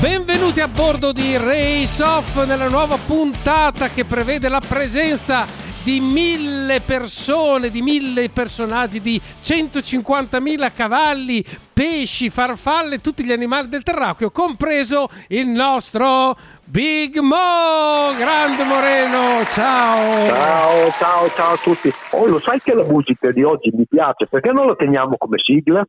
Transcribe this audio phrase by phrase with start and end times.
[0.00, 5.44] Benvenuti a bordo di Race Off nella nuova puntata che prevede la presenza
[5.82, 13.82] di mille persone, di mille personaggi, di 150.000 cavalli, pesci, farfalle, tutti gli animali del
[13.82, 20.28] terracchio, compreso il nostro Big Mo, grande Moreno, ciao!
[20.28, 21.92] Ciao, ciao, ciao a tutti.
[22.12, 25.36] Oh, lo sai che la musica di oggi mi piace, perché non la teniamo come
[25.44, 25.86] sigla?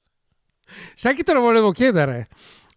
[0.95, 2.28] Sai che te lo volevo chiedere?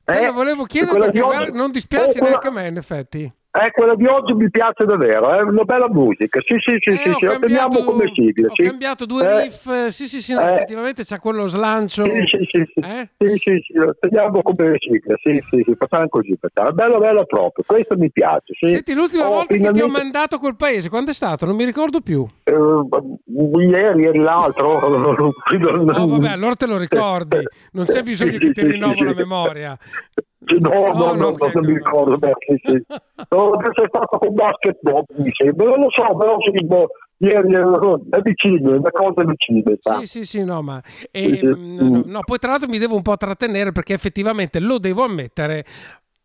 [0.07, 3.33] Eh, volevo chiedere perché non dispiace eh, quella- neanche a me, in effetti.
[3.57, 6.41] Eh, quella di oggi mi piace davvero, è una bella musica.
[6.45, 8.49] Sì, sì, sì, Eh, sì, sì, la teniamo cambiato- come sigla.
[8.49, 8.65] Ho sì.
[8.65, 9.67] cambiato due Eh, riff.
[9.69, 10.53] eh, Sì, sì, sì, no, eh.
[10.55, 12.05] effettivamente c'ha quello slancio.
[12.05, 12.81] Sì, sì, sì, sì.
[12.81, 13.09] Eh?
[13.17, 15.15] Sì, sì, sì, la teniamo come sigla.
[15.23, 16.37] Sì, sì, sì, facciamo così.
[16.41, 16.73] Facciamo.
[16.73, 17.63] Bella, bella proprio.
[17.65, 18.55] Questo mi piace.
[18.59, 18.71] Sì.
[18.71, 21.47] Senti, l'ultima Oh, volta che ti ho finalmente- mandato quel paese, quando è stato?
[21.47, 22.27] Non mi ricordo più.
[22.43, 24.81] Eh, ieri, ieri l'altro.
[25.95, 27.37] Oh, vabbè, allora te lo ricordi.
[27.75, 29.79] Non c'è bisogno che ti rinnovo la memoria.
[30.61, 32.19] No, No, no, no, no, no, non mi ricordo.
[32.19, 32.85] beh, sì, sì.
[33.31, 35.69] No, sei stato con basketball, mi sembra.
[35.69, 37.55] Non lo so, però sì, boh, ieri
[38.11, 39.73] è vicino, è una cosa vicina.
[39.81, 39.99] sa.
[40.01, 41.47] Sì, sì, sì, no, ma e, sì.
[41.47, 45.05] mm, no, no, poi tra l'altro mi devo un po' trattenere perché effettivamente lo devo
[45.05, 45.65] ammettere.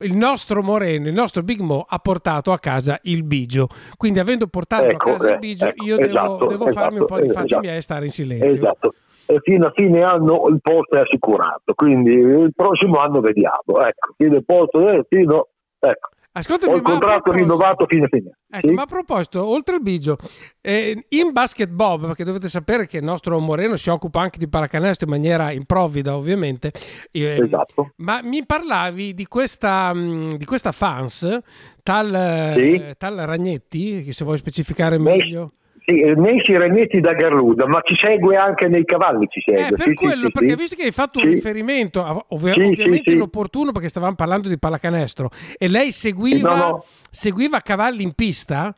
[0.01, 3.67] Il nostro Moreno, il nostro Big Mo ha portato a casa il bigio.
[3.97, 6.99] Quindi, avendo portato Ecco, a casa eh, il bigio, ecco, io devo, esatto, devo farmi
[6.99, 7.65] un po' di esatto, fatti esatto.
[7.65, 8.47] miei e stare in silenzio.
[8.47, 8.93] Esatto.
[9.31, 13.79] E fino a fine anno il posto è assicurato, quindi il prossimo anno vediamo.
[13.79, 15.49] Ecco, fino al posto è fino.
[15.77, 16.09] Ecco.
[16.31, 18.37] Ascoltami, Ho il contratto rinnovato fine fine.
[18.49, 18.73] Ecco, Sì?
[18.73, 20.15] ma a proposito, oltre al bigio,
[20.61, 24.47] eh, in basket bob, perché dovete sapere che il nostro Moreno si occupa anche di
[24.47, 26.71] pallacanestro in maniera improvvida, ovviamente.
[27.11, 27.91] eh, Esatto.
[27.97, 31.39] Ma mi parlavi di questa, mh, di questa fans,
[31.83, 32.71] tal, Sì.
[32.73, 35.51] eh, tal Ragnetti, che se vuoi specificare meglio.
[35.89, 39.25] Eh, nei Sirenetti da Garluda, ma ci segue anche nei cavalli.
[39.27, 39.67] Ci segue.
[39.67, 40.55] Eh, per sì, quello, sì, perché sì.
[40.55, 45.67] visto che hai fatto un riferimento, ov- ovviamente inopportuno perché stavamo parlando di pallacanestro, e
[45.67, 46.85] lei seguiva, no, no.
[47.09, 48.75] seguiva cavalli in pista?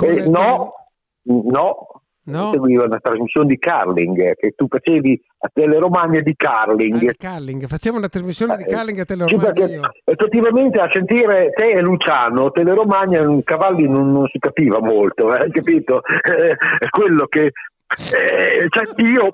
[0.00, 0.72] Eh, no,
[1.22, 2.52] no, No?
[2.52, 6.98] seguiva una trasmissione di Carling eh, che tu facevi a Teleromagna di Ah, Carling.
[6.98, 9.80] di Carling, faceva una trasmissione di Eh, Carling a Sì, Teleromagna io.
[10.04, 15.50] effettivamente a sentire te e Luciano, Teleromagna, cavalli non, non si capiva molto, eh, hai
[15.50, 16.00] capito?
[16.04, 17.50] Eh, È quello che
[17.98, 19.28] eh, cioè, io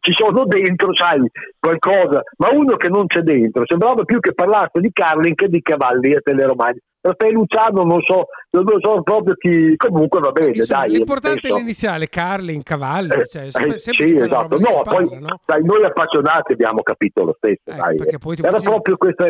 [0.00, 1.26] ci sono dentro, sai,
[1.58, 5.62] qualcosa, ma uno che non c'è dentro, sembrava più che parlasse di Carling che di
[5.62, 6.76] cavalli a Teleromagna.
[7.00, 8.26] Per te Luciano non so,
[8.62, 10.90] non lo so proprio chi, comunque va bene, Insomma, dai.
[10.90, 14.58] l'importante penso- è l'iniziale, Carling, cavalli, eh, cioè, eh, sempre, sempre sì, esatto.
[14.58, 15.40] No, poi parla, no?
[15.44, 17.62] dai, noi appassionati abbiamo capito lo stesso.
[17.64, 17.96] Ecco, dai.
[17.96, 19.26] Era facevi- proprio questa,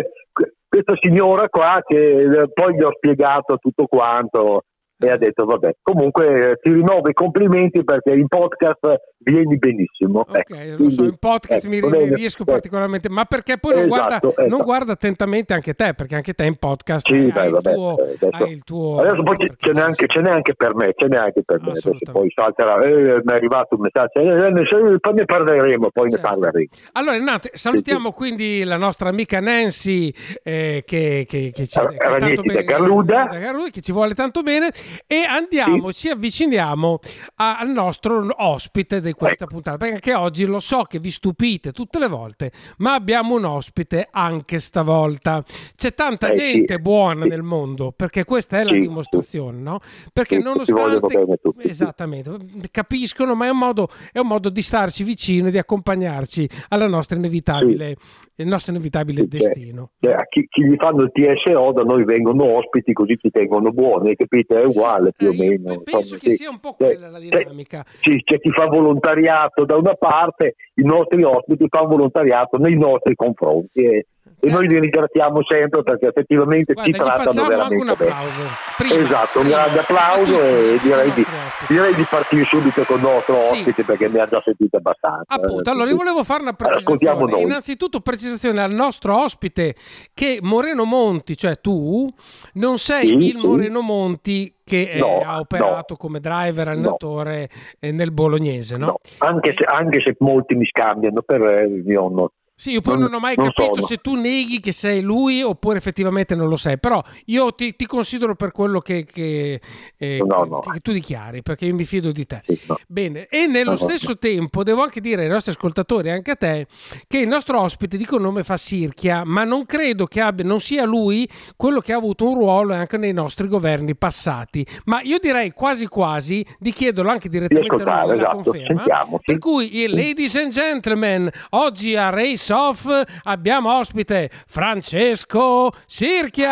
[0.68, 4.64] questa signora qua che eh, poi gli ho spiegato tutto quanto
[4.98, 10.20] e ha detto vabbè, comunque eh, ti rinnovo i complimenti perché in podcast vieni benissimo.
[10.20, 12.52] Ok, Ecco, lo so, in podcast mi, ecco, mi bene, riesco ecco.
[12.52, 14.48] particolarmente, ma perché poi non, Esatto, guarda, esatto.
[14.48, 17.98] non guarda attentamente anche te, perché anche te in podcast Sì, hai, il vabbè, tuo,
[17.98, 19.00] eh, adesso, hai il tuo...
[19.00, 20.06] adesso poi ce, perché ce n'è sì, anche, sì.
[20.08, 21.70] ce n'è anche per me, ce n'è anche per me.
[21.70, 22.92] Adesso poi salterà, eh,
[23.24, 26.16] mi è arrivato un messaggio, eh, poi ne parleremo, poi Certo.
[26.28, 26.68] ne parleremo.
[26.92, 30.12] Allora, Nate, salutiamo quindi la nostra amica Nancy
[30.42, 33.28] eh, che, che, che ci Eh, che tanto Ragnetti bene- da Garluda.
[33.30, 34.70] da Garluda, che ci vuole tanto bene
[35.06, 36.98] e andiamo, ci avviciniamo
[37.36, 39.54] a- al nostro ospite di questa Ecco.
[39.54, 43.44] puntata, perché anche oggi lo so che vi stupite tutte le volte, ma abbiamo un
[43.44, 45.44] ospite anche stavolta.
[45.76, 46.80] C'è tanta Eh, gente sì.
[46.80, 47.28] buona Sì.
[47.28, 49.80] nel mondo, perché questa è la Sì, dimostrazione, no?
[50.12, 51.24] Perché Sì, nonostante
[51.58, 51.68] sì.
[51.68, 52.36] esattamente
[52.70, 56.86] capiscono, ma è un modo è un modo di starci vicino e di accompagnarci alla
[56.86, 57.96] nostra inevitabile
[58.36, 59.90] il nostro inevitabile Sì, cioè, destino.
[60.00, 63.70] cioè, a chi, chi gli fanno il TSO da noi vengono ospiti così ti tengono
[63.70, 64.60] buoni, capite?
[64.60, 65.80] È uguale Sì, più o eh, meno.
[65.82, 66.36] penso insomma, che sì.
[66.36, 67.84] sia un po' Cioè, quella la cioè, dinamica.
[68.00, 73.14] Sì, c'è chi fa volontariato da una parte, i nostri ospiti fanno volontariato nei nostri
[73.14, 74.06] confronti e,
[74.40, 78.10] e noi li ringraziamo sempre perché effettivamente Guarda, ci trattano veramente un bene.
[78.10, 78.42] applauso.
[78.76, 81.26] Prima, esatto, un prima, grande applauso e direi di,
[81.68, 83.58] direi di, partire subito con il nostro sì.
[83.58, 85.24] ospite perché mi ha già sentito abbastanza.
[85.34, 87.40] Appunto, allora io volevo fare una precisazione.
[87.40, 89.74] Innanzitutto precisazione al nostro ospite
[90.12, 92.08] che Moreno Monti, cioè tu,
[92.54, 97.50] non sei sì, il Moreno Monti che no, ha operato no, come driver allenatore
[97.80, 97.90] no.
[97.92, 99.00] nel bolognese, no?
[99.18, 102.32] Anche, se, anche, se, molti mi scambiano per il mio nonno.
[102.56, 103.86] Sì, io poi non, non ho mai non capito sono.
[103.88, 107.84] se tu neghi che sei lui oppure effettivamente non lo sei, però io ti, ti
[107.84, 109.60] considero per quello che, che,
[109.96, 110.60] eh, no, no.
[110.60, 112.42] che, tu dichiari, perché io mi fido di te.
[112.44, 116.68] Sì, Bene, e nello stesso tempo devo anche dire ai nostri ascoltatori, anche a te,
[117.08, 120.84] che il nostro ospite di cognome fa Sirchia, ma non credo che abbia, non sia
[120.84, 125.50] lui quello che ha avuto un ruolo anche nei nostri governi passati, ma io direi
[125.50, 128.14] quasi quasi di chiederlo anche direttamente a lui esatto.
[128.14, 128.66] la conferma.
[128.66, 132.86] Sentiamo, per cui, ladies and gentlemen, oggi a Race Off
[133.24, 136.50] abbiamo ospite Francesco Sirchia.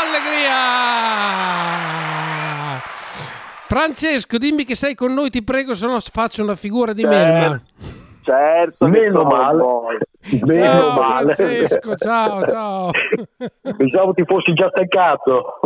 [0.00, 0.80] Allegria!
[3.66, 7.16] Francesco, dimmi che sei con noi, ti prego, se no faccio una figura di certo,
[7.16, 7.62] melma.
[8.22, 9.98] Certo, meno male.
[10.42, 11.34] Meno ciao, male.
[11.34, 12.90] Francesco, ciao, ciao.
[13.76, 15.58] Pensavo ti fossi già staccato.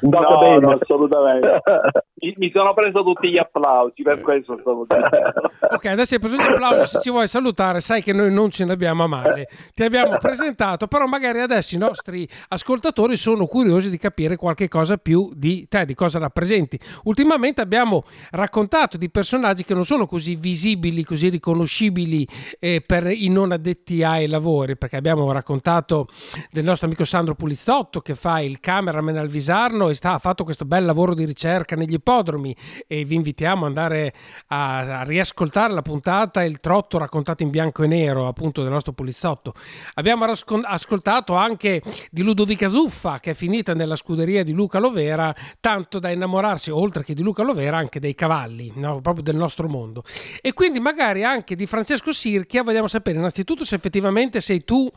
[0.00, 1.60] No, no, assolutamente.
[2.36, 5.52] Mi sono preso tutti gli applausi, per questo stavo dicendo.
[5.74, 8.64] Ok, adesso hai preso gli applausi, se ci vuoi salutare sai che noi non ce
[8.64, 9.48] ne abbiamo a male.
[9.74, 14.98] Ti abbiamo presentato, però magari adesso i nostri ascoltatori sono curiosi di capire qualche cosa
[14.98, 16.78] più di te, di cosa rappresenti.
[17.04, 22.26] Ultimamente abbiamo raccontato di personaggi che non sono così visibili, così riconoscibili
[22.60, 26.06] eh, per i non addetti ai lavori, perché abbiamo raccontato
[26.52, 30.64] del nostro amico Sandro Pulizzotto che fa il cameraman al Visarno sta, ha fatto questo
[30.64, 32.54] bel lavoro di ricerca negli ippodromi
[32.86, 34.14] e vi invitiamo ad andare
[34.48, 38.92] a, a riascoltare la puntata Il trotto raccontato in bianco e nero appunto del nostro
[38.92, 39.54] poliziotto.
[39.94, 45.34] Abbiamo rascol- ascoltato anche di Ludovica Zuffa che è finita nella scuderia di Luca Lovera
[45.60, 49.00] tanto da innamorarsi oltre che di Luca Lovera anche dei cavalli no?
[49.00, 50.02] proprio del nostro mondo
[50.40, 54.90] e quindi magari anche di Francesco Sirchia vogliamo sapere innanzitutto se effettivamente sei tu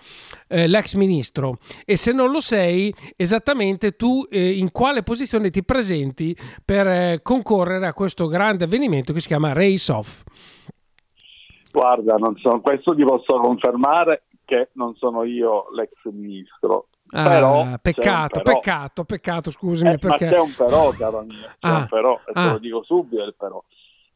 [0.47, 5.63] eh, l'ex ministro e se non lo sei esattamente tu eh, in quale posizione ti
[5.63, 10.21] presenti per eh, concorrere a questo grande avvenimento che si chiama Race Off?
[11.71, 16.89] Guarda, so, questo ti posso confermare che non sono io l'ex ministro.
[17.09, 19.93] Ah, però, peccato, peccato, peccato, scusami.
[19.93, 20.25] Eh, perché...
[20.25, 22.51] Ma c'è un però, caro mio, c'è ah, un però, e te ah.
[22.51, 23.63] lo dico subito il però.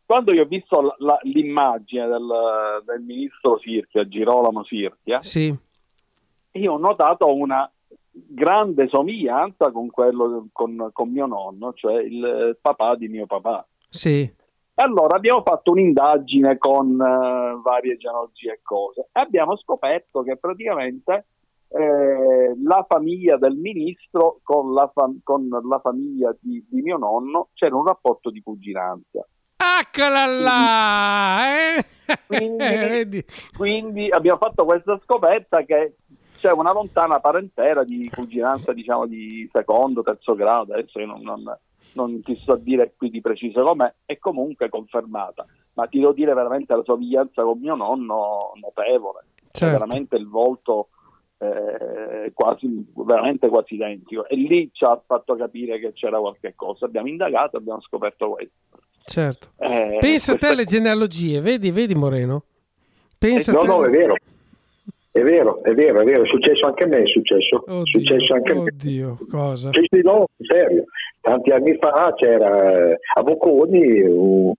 [0.06, 2.28] Quando io ho visto la, la, l'immagine del,
[2.86, 5.56] del, ministro Sirchia, Girolamo Sirchia, sì.
[6.52, 7.68] io ho notato una
[8.12, 13.66] grande somiglianza con quello con, con mio nonno, cioè il papà di mio papà.
[13.90, 14.40] Sì.
[14.76, 21.26] Allora abbiamo fatto un'indagine con uh, varie genealogie e cose e abbiamo scoperto che praticamente
[21.74, 27.50] eh, la famiglia del ministro con la, fam- con la famiglia di, di, mio nonno
[27.54, 29.26] c'era un rapporto di cuginanza.
[29.56, 31.76] Eccola là!
[31.78, 31.86] Eh?
[32.28, 33.24] Quindi,
[33.56, 35.96] quindi abbiamo fatto questa scoperta che
[36.42, 41.58] c'è una lontana parentela di cuginanza, diciamo, di secondo, terzo grado, adesso io non, non,
[41.94, 46.34] non ti so dire qui di preciso com'è, è comunque confermata, ma ti devo dire
[46.34, 49.78] veramente la somiglianza con mio nonno notevole, certo.
[49.78, 50.90] veramente il volto
[51.38, 56.86] eh, quasi, veramente quasi identico, e lì ci ha fatto capire che c'era qualche cosa,
[56.86, 58.80] abbiamo indagato, abbiamo scoperto questo.
[59.04, 59.50] Certo.
[59.58, 62.46] Eh, Pensa a te alle genealogie, vedi, vedi Moreno?
[63.20, 63.68] Pensa no, te...
[63.68, 64.16] no, è vero.
[65.14, 67.64] È vero, è vero, è vero, è successo anche a me, è successo.
[67.68, 69.28] Oddio, è successo anche oddio, a me.
[69.30, 69.70] cosa?
[69.74, 70.86] Sì, sì, no, serio.
[71.20, 74.54] Tanti anni fa c'era a Bocconi un,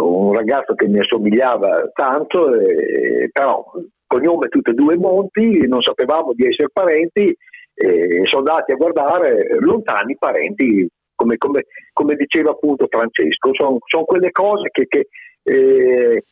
[0.00, 3.64] un ragazzo che mi assomigliava tanto, eh, però
[4.04, 7.32] cognome tutte e due Monti, non sapevamo di essere parenti
[7.72, 14.04] e sono andati a guardare lontani parenti, come, come, come diceva appunto Francesco, sono, sono
[14.04, 14.86] quelle cose che...
[14.88, 15.06] che
[15.44, 16.24] eh,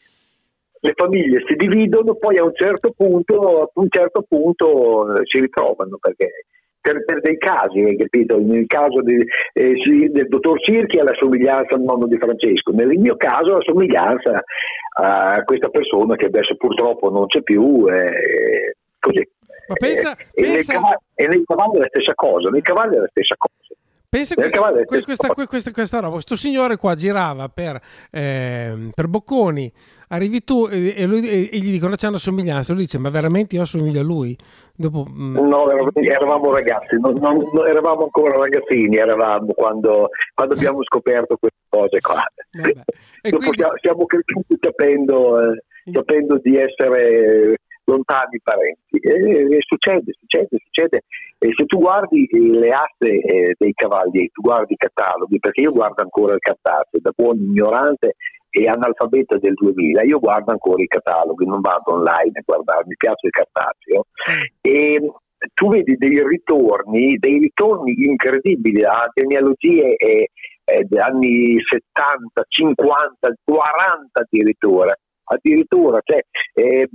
[0.85, 5.41] le famiglie si dividono, poi a un certo punto, a un certo punto eh, si
[5.41, 6.45] ritrovano perché
[6.79, 8.39] per, per, dei casi, hai capito?
[8.39, 9.17] Nel caso di,
[9.55, 13.55] eh, sì, del dottor Circhi è la somiglianza al nonno di Francesco, nel mio caso
[13.55, 14.45] la somiglianza
[14.97, 19.27] a questa persona che adesso purtroppo non c'è più, eh, così.
[19.69, 20.53] Ma pensa, e, pensa...
[20.53, 23.55] Nei cavalli, e nei cavalli è la stessa cosa, nei cavalli è la stessa cosa.
[24.15, 27.81] Pensa questa, questa, questa, questa, roba, questo signore qua girava per,
[28.13, 29.73] eh, per Bocconi,
[30.11, 33.11] arrivi tu e, e, lui, e, e gli dicono c'è una somiglianza, lui dice ma
[33.11, 34.39] veramente io assomiglio a lui?
[34.73, 35.49] Dopo, mh...
[35.49, 41.65] No, eravamo, ragazzi, non, non, non, eravamo ancora ragazzini, eravamo quando, quando abbiamo scoperto queste
[41.69, 42.25] cose qua.
[42.53, 43.65] Quindi...
[43.79, 48.97] Stiamo cresciuti capendo, eh, sapendo di essere lontani parenti.
[48.99, 51.03] E, succede, succede, succede.
[51.39, 55.73] E se tu guardi le aste eh, dei cavalli, tu guardi i cataloghi, perché io
[55.73, 58.15] guardo ancora il cartaceo, da buon ignorante
[58.51, 62.95] e analfabeta del 2000, io guardo ancora i cataloghi, non vado online a guardare, mi
[62.97, 64.05] piace il cartaceo.
[64.61, 65.13] E
[65.53, 70.31] tu vedi dei ritorni, dei ritorni incredibili a genealogie eh,
[70.65, 76.21] eh, anni 70, 50, 40 addirittura addirittura cioè,
[76.55, 76.89] eh,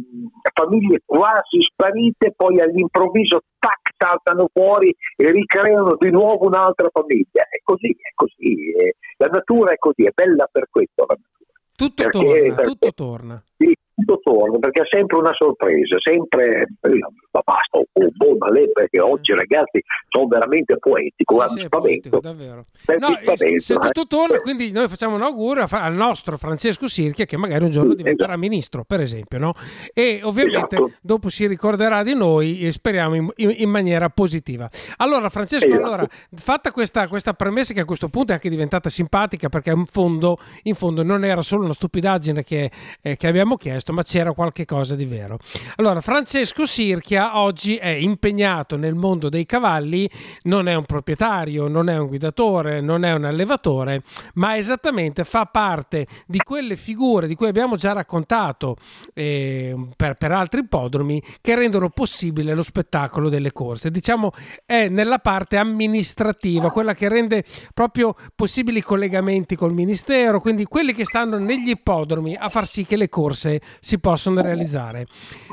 [0.54, 7.44] famiglie quasi sparite poi all'improvviso tac saltano fuori e ricreano di nuovo un'altra famiglia.
[7.50, 8.96] È così, è così eh.
[9.18, 11.28] la natura è così, è bella per questo la natura.
[11.76, 13.44] Tutto perché, torna, tutto torna.
[13.58, 13.74] Sì,
[14.10, 17.00] tutto torna perché è sempre una sorpresa, sempre eh,
[17.32, 22.20] ma basta, oh, boh, ma lei perché oggi ragazzi sono veramente poetico, sì, sì, poetico
[22.20, 22.66] davvero.
[23.00, 27.38] No, spavento, se tutto torna, quindi noi facciamo un augurio al nostro Francesco Sirchia che
[27.38, 28.48] magari un giorno diventerà esatto.
[28.48, 29.54] ministro, per esempio, no?
[29.94, 30.94] E ovviamente esatto.
[31.02, 34.68] dopo si ricorderà di noi e speriamo in, in, in maniera positiva.
[34.98, 35.84] Allora Francesco, esatto.
[35.84, 39.86] allora, fatta questa, questa, premessa che a questo punto è anche diventata simpatica perché in
[39.86, 44.32] fondo, in fondo non era solo una stupidaggine che, eh, che abbiamo chiesto, ma c'era
[44.32, 45.38] qualche cosa di vero.
[45.76, 50.10] Allora, Francesco Sirchia oggi è impegnato nel mondo dei cavalli,
[50.44, 54.04] non è un proprietario, non è un guidatore, non è un allevatore,
[54.36, 58.78] ma esattamente fa parte di quelle figure di cui abbiamo già raccontato
[59.14, 63.92] eh, per, per altri ippodromi che rendono possibile lo spettacolo delle corse.
[63.92, 64.32] Diciamo
[64.66, 70.94] è nella parte amministrativa, quella che rende proprio possibili i collegamenti col ministero, quindi quelli
[70.94, 75.06] che stanno negli ippodromi a far sì che le corse si possano realizzare.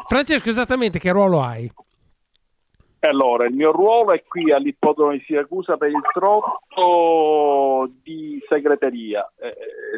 [0.06, 1.72] Francesco, esattamente che ruolo hai?
[3.00, 9.30] Allora, il mio ruolo è qui all'ippodromo di Siracusa per il trotto di segreteria.
[9.38, 9.54] Eh,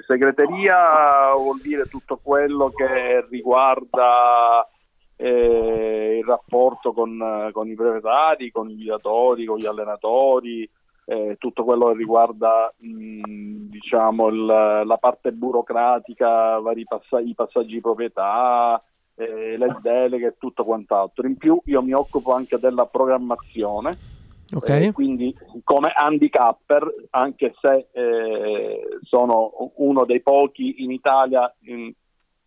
[0.07, 4.69] segreteria vuol dire tutto quello che riguarda
[5.17, 10.69] eh, il rapporto con, con, i proprietari, con i guidatori, con gli allenatori,
[11.11, 17.73] eh, tutto quello che riguarda mh, diciamo, il, la parte burocratica, vari passaggi, i passaggi
[17.73, 18.83] di proprietà,
[19.15, 21.27] eh, le deleghe e tutto quant'altro.
[21.27, 23.97] In più io mi occupo anche della programmazione,
[24.55, 24.89] okay.
[24.89, 25.35] eh, quindi
[25.65, 31.91] come handicapper, anche se eh, sono uno dei pochi in Italia in,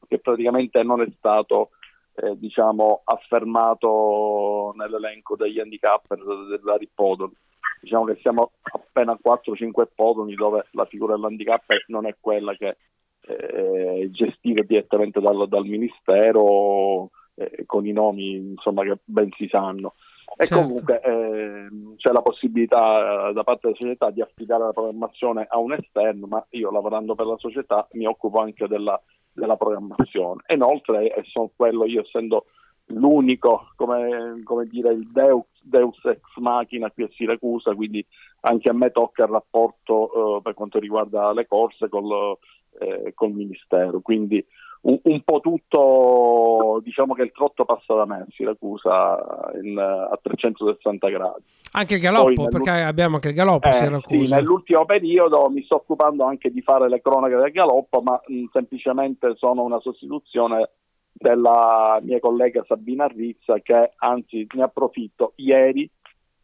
[0.07, 1.71] che praticamente non è stato
[2.13, 7.31] eh, diciamo, affermato nell'elenco degli handicapper della Rippodol.
[7.81, 12.77] Diciamo che siamo appena 4-5 podoni dove la figura dell'handicapper non è quella che
[13.21, 19.95] eh, gestire direttamente dal, dal Ministero eh, con i nomi insomma, che ben si sanno.
[20.37, 20.63] E certo.
[20.63, 25.57] comunque eh, c'è la possibilità eh, da parte della società di affidare la programmazione a
[25.57, 28.99] un esterno, ma io lavorando per la società mi occupo anche della,
[29.33, 30.43] della programmazione.
[30.45, 32.45] E inoltre sono quello, io essendo
[32.91, 38.05] l'unico, come, come dire, il Deus, Deus, ex machina qui a Siracusa, quindi
[38.41, 42.37] anche a me tocca il rapporto eh, per quanto riguarda le corse col,
[42.79, 44.01] eh, col Ministero.
[44.01, 44.43] Quindi
[44.81, 51.09] un, un, po' tutto, diciamo che il trotto passa da me, Siracusa in, a 360
[51.09, 51.43] gradi.
[51.73, 54.23] Anche il galoppo, perché abbiamo anche il galoppo eh, Siracusa.
[54.23, 58.45] Sì, nell'ultimo periodo mi sto occupando anche di fare le cronache del galoppo, ma mh,
[58.51, 60.69] semplicemente sono una sostituzione
[61.11, 65.89] della mia collega Sabina Rizza che anzi ne approfitto ieri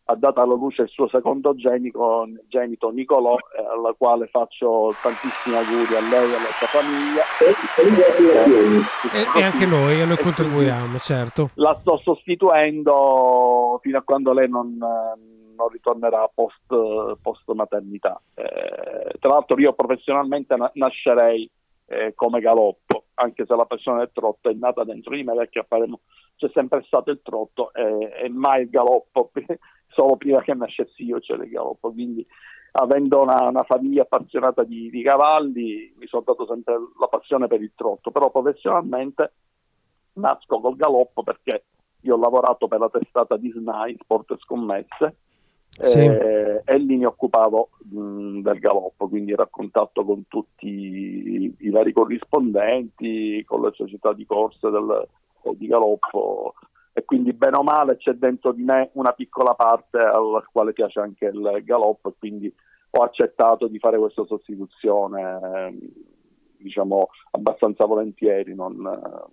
[0.10, 5.56] ha dato alla luce il suo secondo genito, genito Nicolò, eh, alla quale faccio tantissimi
[5.56, 7.24] auguri a lei e alla sua famiglia.
[9.12, 11.50] E, e anche noi, e noi contribuiamo, certo.
[11.56, 18.22] La sto sostituendo fino a quando lei non, non ritornerà post, post maternità.
[18.34, 21.50] Eh, tra l'altro io professionalmente na- nascerei
[21.88, 25.66] eh, come galoppo, anche se la passione del trotto è nata dentro di me perché
[25.68, 26.02] faremo,
[26.36, 29.32] c'è sempre stato il trotto e, e mai il galoppo
[29.88, 32.26] solo prima che nascessi io c'era il galoppo, quindi
[32.74, 37.62] avendo una, una famiglia appassionata di, di, cavalli mi sono dato sempre la passione per
[37.62, 39.34] il trotto, però professionalmente
[40.14, 41.66] nasco col galoppo perché
[42.02, 45.16] io ho lavorato per la testata di SNAI, Sport e Scommesse,
[45.84, 46.00] sì.
[46.00, 51.56] eh, e lì mi occupavo mh, del galoppo, quindi ero a contatto con tutti i,
[51.60, 55.08] i vari corrispondenti, con le società di corse del,
[55.56, 56.54] di galoppo,
[56.98, 61.00] e quindi bene o male c'è dentro di me una piccola parte alla quale piace
[61.00, 62.52] anche il galoppo e quindi
[62.90, 65.78] ho accettato di fare questa sostituzione ehm,
[66.58, 69.30] diciamo abbastanza volentieri non,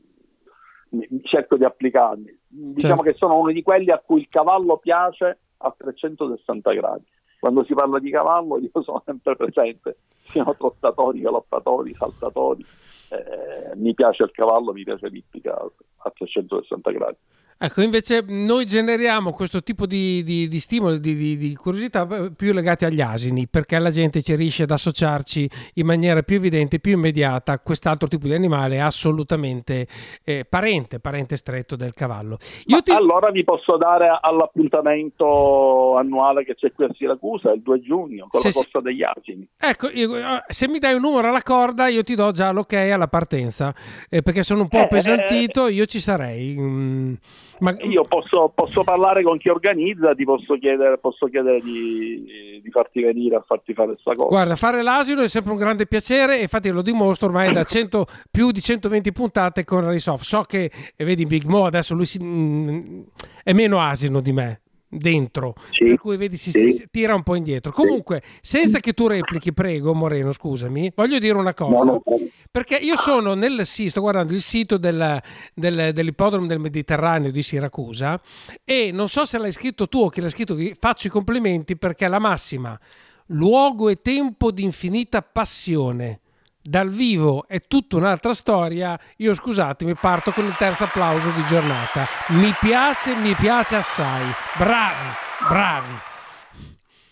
[0.91, 3.11] eh, cerco di applicarmi diciamo certo.
[3.11, 7.04] che sono uno di quelli a cui il cavallo piace a 360 gradi
[7.38, 9.96] quando si parla di cavallo io sono sempre presente
[10.30, 12.64] siano trottatori, galoppatori, saltatori.
[13.11, 17.16] Eh, mi piace il cavallo, mi piace l'ippica a 360 gradi.
[17.56, 22.52] Ecco, invece noi generiamo questo tipo di, di, di stimoli, di, di, curiosità eh, più
[22.52, 26.92] legati agli asini, perché la gente ci riesce ad associarci in maniera più evidente, più
[26.92, 29.87] immediata a quest'altro tipo di animale assolutamente
[30.25, 32.38] eh, parente, parente stretto del cavallo.
[32.38, 32.90] Ti...
[32.90, 38.40] Allora vi posso dare all'appuntamento annuale che c'è qui a Siracusa, il 2 giugno, con
[38.40, 39.49] se, la corsa degli asini.
[39.56, 42.73] Ecco, io, eh, se mi dai un numero alla corda, io ti do già l'ok
[42.75, 43.75] alla partenza,
[44.11, 46.56] eh, perché sono un po' eh, appesantito, io ci sarei.
[46.58, 47.14] Mm.
[47.58, 47.76] Ma...
[47.80, 53.02] Io posso, posso, parlare con chi organizza, ti posso chiedere, posso chiedere di, di, farti
[53.02, 54.28] venire a farti fare questa cosa.
[54.28, 58.50] Guarda, fare l'asino è sempre un grande piacere, infatti lo dimostro ormai da 100, più
[58.50, 60.23] di 120 puntate con Off.
[60.23, 63.02] So che, vedi, Big Mo adesso lui si, mh, mm,
[63.44, 64.63] è meno asino di me
[64.97, 66.73] dentro, sì, per cui vedi si, sì.
[66.73, 67.73] si, tira un po' indietro.
[67.73, 72.17] Comunque, senza che tu replichi, prego Moreno, scusami, voglio dire una cosa, no, no.
[72.51, 75.21] perché io sono nel sito, sto guardando il sito del,
[75.55, 78.21] del, dell'ippodromo del Mediterraneo di Siracusa
[78.65, 81.77] e non so se l'hai scritto tu o chi l'ha scritto, vi faccio i complimenti
[81.77, 82.79] perché la massima
[83.29, 86.21] luogo e tempo di infinita passione
[86.66, 88.99] dal vivo è tutta un'altra storia.
[89.18, 92.06] Io scusatemi, parto con il terzo applauso di giornata.
[92.30, 94.25] Mi piace, mi piace assai.
[94.56, 95.09] Bravi,
[95.49, 95.94] bravi.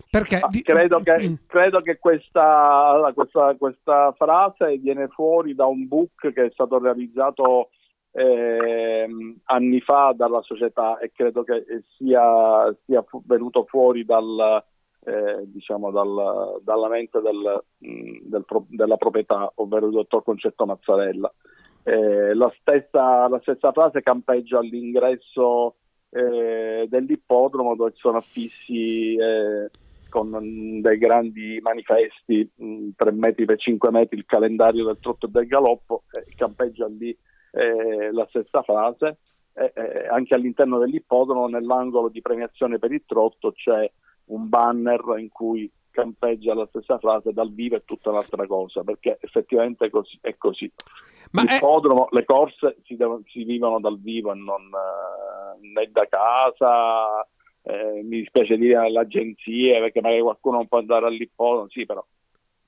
[0.09, 1.35] Perché credo che, mm.
[1.47, 7.71] credo che questa, questa, questa, frase viene fuori da un book che è stato realizzato
[8.13, 9.09] eh,
[9.45, 11.65] anni fa dalla società e credo che
[11.97, 14.63] sia, sia venuto fuori dal,
[15.05, 21.33] eh, diciamo dal, dalla mente del, mm, del, della proprietà, ovvero il dottor Concetto Mazzarella.
[21.85, 25.77] Eh, la, stessa, la, stessa, frase campeggia all'ingresso
[26.11, 29.69] eh, dell'ippodromo dove sono affissi eh,
[30.09, 35.27] con dei grandi manifesti, mh, mm, 3 metri per 5 metri, il calendario del trotto
[35.27, 36.05] e del galoppo,
[36.37, 37.17] campeggia lì
[37.51, 39.19] eh, la stessa frase.
[40.09, 43.91] anche all'interno dell'ippodromo, nell'angolo di premiazione per il trotto, c'è
[44.27, 49.19] un banner in cui campeggia la stessa frase dal vivo è tutta un'altra cosa perché
[49.21, 50.73] effettivamente è così, è così.
[51.33, 52.15] Ma il podromo, è...
[52.17, 57.27] le corse si, devono, si, vivono dal vivo e non eh, né da casa
[57.63, 62.05] eh, mi dispiace dire alle agenzie perché magari qualcuno non può andare all'ippodromo sì però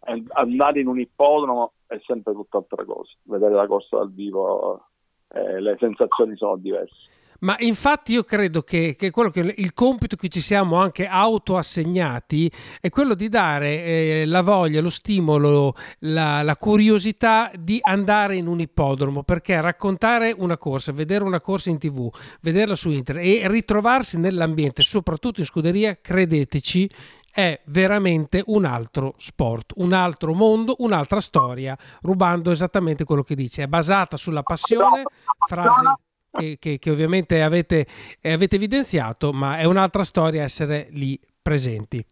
[0.06, 4.86] andare in un ippodromo è sempre tutt'altra cosa vedere la corsa dal vivo
[5.28, 10.28] eh, le sensazioni sono diverse ma infatti io credo che, che, che, il compito che
[10.28, 16.56] ci siamo anche autoassegnati è quello di dare eh, la voglia, lo stimolo, la, la,
[16.56, 22.10] curiosità di andare in un ippodromo, perché raccontare una corsa, vedere una corsa in tv,
[22.40, 26.90] vederla su internet e ritrovarsi nell'ambiente, soprattutto in scuderia, credeteci,
[27.34, 33.64] è veramente un altro sport, un altro mondo, un'altra storia, rubando esattamente quello che dice.
[33.64, 35.02] È basata sulla passione,
[35.48, 35.84] frasi
[36.36, 37.86] che, che, che ovviamente avete,
[38.22, 42.04] avete evidenziato, ma è un'altra storia essere lì presenti.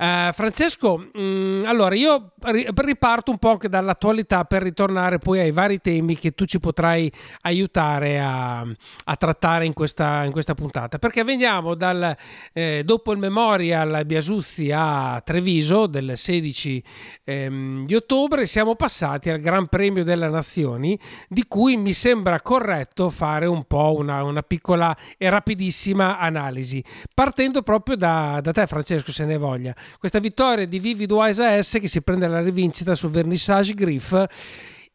[0.00, 5.52] Uh, Francesco, mh, mm, allora io riparto un po' anche dall'attualità per ritornare poi ai
[5.52, 10.98] vari temi che tu ci potrai aiutare a, a trattare in questa, in questa, puntata.
[10.98, 12.16] Perché veniamo dal,
[12.54, 16.82] eh, dopo il Memorial Biasuzzi a Treviso del 16
[17.24, 23.10] ehm, di ottobre, siamo passati al Gran Premio delle Nazioni, di cui mi sembra corretto
[23.10, 26.82] fare un po' una, una piccola e rapidissima analisi,
[27.12, 31.78] partendo proprio da, da te, Francesco, se ne voglia questa vittoria di Vivid Wise AS
[31.80, 34.24] che si prende la rivincita sul Vernissage Griff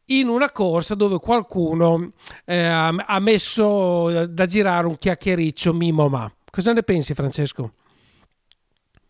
[0.06, 2.12] in una corsa dove qualcuno
[2.44, 6.30] eh, ha messo da girare un chiacchiericcio Mimo Ma.
[6.50, 7.72] Cosa ne pensi Francesco?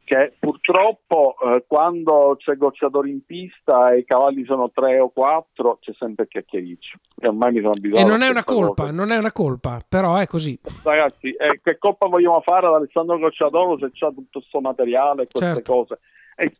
[0.07, 5.79] Che purtroppo eh, quando c'è gocciatore in pista e i cavalli sono tre o quattro
[5.81, 8.95] c'è sempre chiacchiericcio e ormai mi sono abituato e non è una colpa cosa.
[8.95, 13.19] non è una colpa però è così ragazzi eh, che colpa vogliamo fare ad Alessandro
[13.19, 15.73] Gocciatore se c'ha tutto questo materiale e queste certo.
[15.73, 15.99] cose
[16.37, 16.55] e,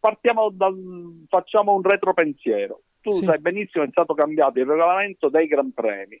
[0.00, 3.24] partiamo dal facciamo un retropensiero tu sì.
[3.24, 6.20] sai benissimo è stato cambiato il regolamento dei Gran Premi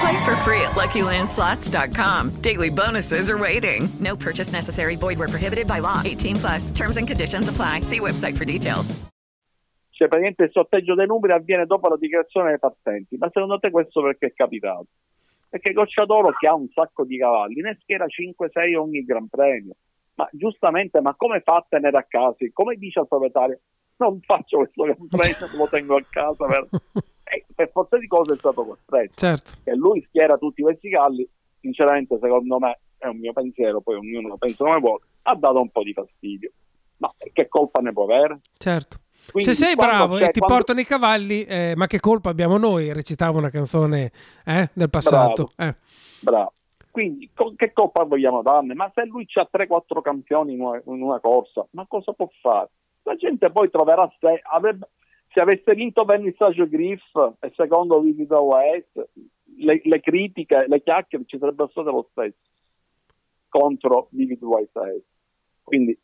[0.00, 2.40] Play for free at LuckyLandSlots.com.
[2.40, 3.86] Daily bonuses are waiting.
[4.00, 4.96] No purchase necessary.
[4.96, 6.00] Void where prohibited by law.
[6.02, 6.70] 18 plus.
[6.70, 7.82] Terms and conditions apply.
[7.82, 8.94] See website for details.
[9.90, 13.18] Cioè, praticamente il sorteggio dei numeri avviene dopo la dichiarazione dei partenti.
[13.18, 14.86] Ma secondo te questo perché è capitato?
[15.50, 19.74] Perché Gocciadoro, che ha un sacco di cavalli, ne schiera 5-6 ogni Gran Premio.
[20.14, 22.36] Ma giustamente, ma come fa a tenere a casa?
[22.54, 23.60] Come dice al proprietario,
[23.96, 26.46] non faccio questo Gran Premio, lo tengo a casa.
[26.46, 26.68] Per...
[27.32, 29.12] E per forza di cose è stato costretto.
[29.14, 29.50] Certo.
[29.62, 31.28] Che lui schiera tutti questi cavalli,
[31.60, 35.60] sinceramente, secondo me, è un mio pensiero, poi ognuno lo pensa come vuole, ha dato
[35.60, 36.50] un po' di fastidio.
[36.98, 38.40] Ma che colpa ne può avere?
[38.56, 38.98] Certo.
[39.30, 42.58] Quindi Se sei bravo e ti quando- portano i cavalli, eh, ma che colpa abbiamo
[42.58, 42.92] noi?
[42.92, 44.10] Recitava una canzone
[44.44, 45.52] eh, del passato.
[45.56, 45.74] Eh.
[46.20, 46.52] Bravo.
[46.90, 48.74] Quindi co- che colpa vogliamo darne?
[48.74, 52.70] Ma se lui ha 3-4 campioni in una, in una corsa, ma cosa può fare?
[53.04, 54.88] La gente poi troverà se, avrebbe-
[55.32, 59.08] se avesse vinto Vernissage Griff e secondo Vivid West,
[59.56, 62.36] le, le critiche, le chiacchiere ci sarebbero state lo stesso
[63.48, 65.04] contro Vivid West.
[65.62, 65.96] Quindi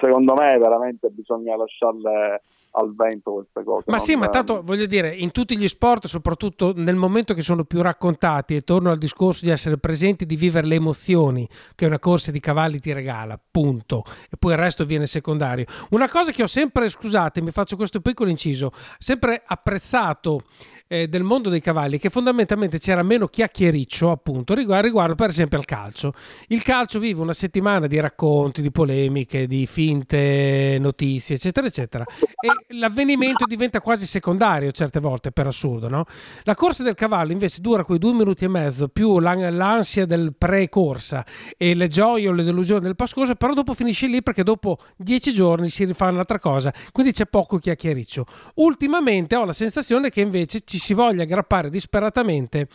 [0.00, 2.42] secondo me veramente bisogna lasciarle
[2.76, 3.84] al vento queste cose.
[3.86, 7.64] Ma sì, ma tanto voglio dire, in tutti gli sport, soprattutto nel momento che sono
[7.64, 11.98] più raccontati, e torno al discorso di essere presenti, di vivere le emozioni che una
[11.98, 14.04] corsa di cavalli ti regala, punto.
[14.30, 15.66] E poi il resto viene secondario.
[15.90, 20.42] Una cosa che ho sempre, scusate, mi faccio questo piccolo inciso, sempre apprezzato
[20.86, 25.58] eh, del mondo dei cavalli, che fondamentalmente c'era meno chiacchiericcio, appunto, riguardo, riguardo per esempio
[25.58, 26.12] al calcio.
[26.48, 32.04] Il calcio vive una settimana di racconti, di polemiche, di finte notizie, eccetera, eccetera.
[32.04, 36.04] E l'avvenimento diventa quasi secondario certe volte, per assurdo, no?
[36.42, 40.34] La corsa del cavallo invece dura quei due minuti e mezzo, più l'an- l'ansia del
[40.36, 41.24] pre-corsa
[41.56, 45.32] e le gioie o le delusioni del pascoso, però dopo finisce lì perché dopo dieci
[45.32, 48.24] giorni si rifà un'altra cosa, quindi c'è poco chiacchiericcio.
[48.56, 52.68] Ultimamente ho la sensazione che invece ci si voglia aggrappare disperatamente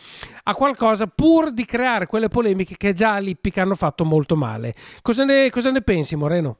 [0.44, 4.74] a qualcosa pur di creare quelle polemiche che già a Lippica hanno fatto molto male.
[5.02, 6.58] Cosa ne, cosa ne pensi, Moreno?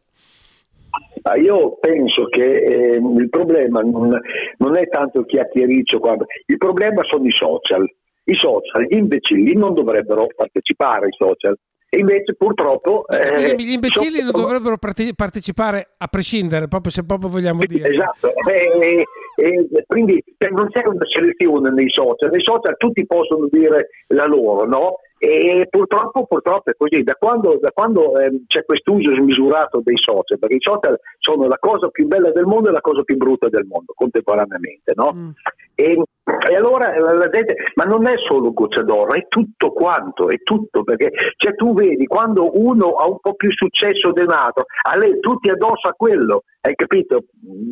[1.23, 4.19] Ah, Io penso che ehm, il problema non,
[4.59, 6.01] non è tanto il chiacchiericcio,
[6.47, 7.89] il problema sono i social.
[8.25, 11.57] I social, gli imbecilli non dovrebbero partecipare ai social
[11.89, 13.05] e invece purtroppo...
[13.09, 17.65] eh, Scusami, gli imbecilli sono- non dovrebbero parte- partecipare a prescindere, proprio se proprio vogliamo
[17.65, 17.89] dire.
[17.89, 19.03] Esatto, eh,
[19.41, 24.67] eh, quindi non c'è una selezione nei social, nei social tutti possono dire la loro,
[24.67, 24.97] no?
[25.23, 30.39] E purtroppo, purtroppo è così, da quando, da quando ehm, c'è quest'uso smisurato dei social,
[30.39, 33.51] perché i social sono la cosa più bella del mondo e la cosa più brutta
[33.51, 35.13] del mondo contemporaneamente, no?
[35.15, 35.29] Mm.
[35.75, 36.03] E,
[36.49, 40.39] e allora la, la gente, ma non è solo goccia d'oro, è tutto quanto, è
[40.43, 45.21] tutto, perché cioè, tu vedi quando uno ha un po' più successo dell'altro, a lei
[45.21, 47.25] tutti addosso a quello, hai capito?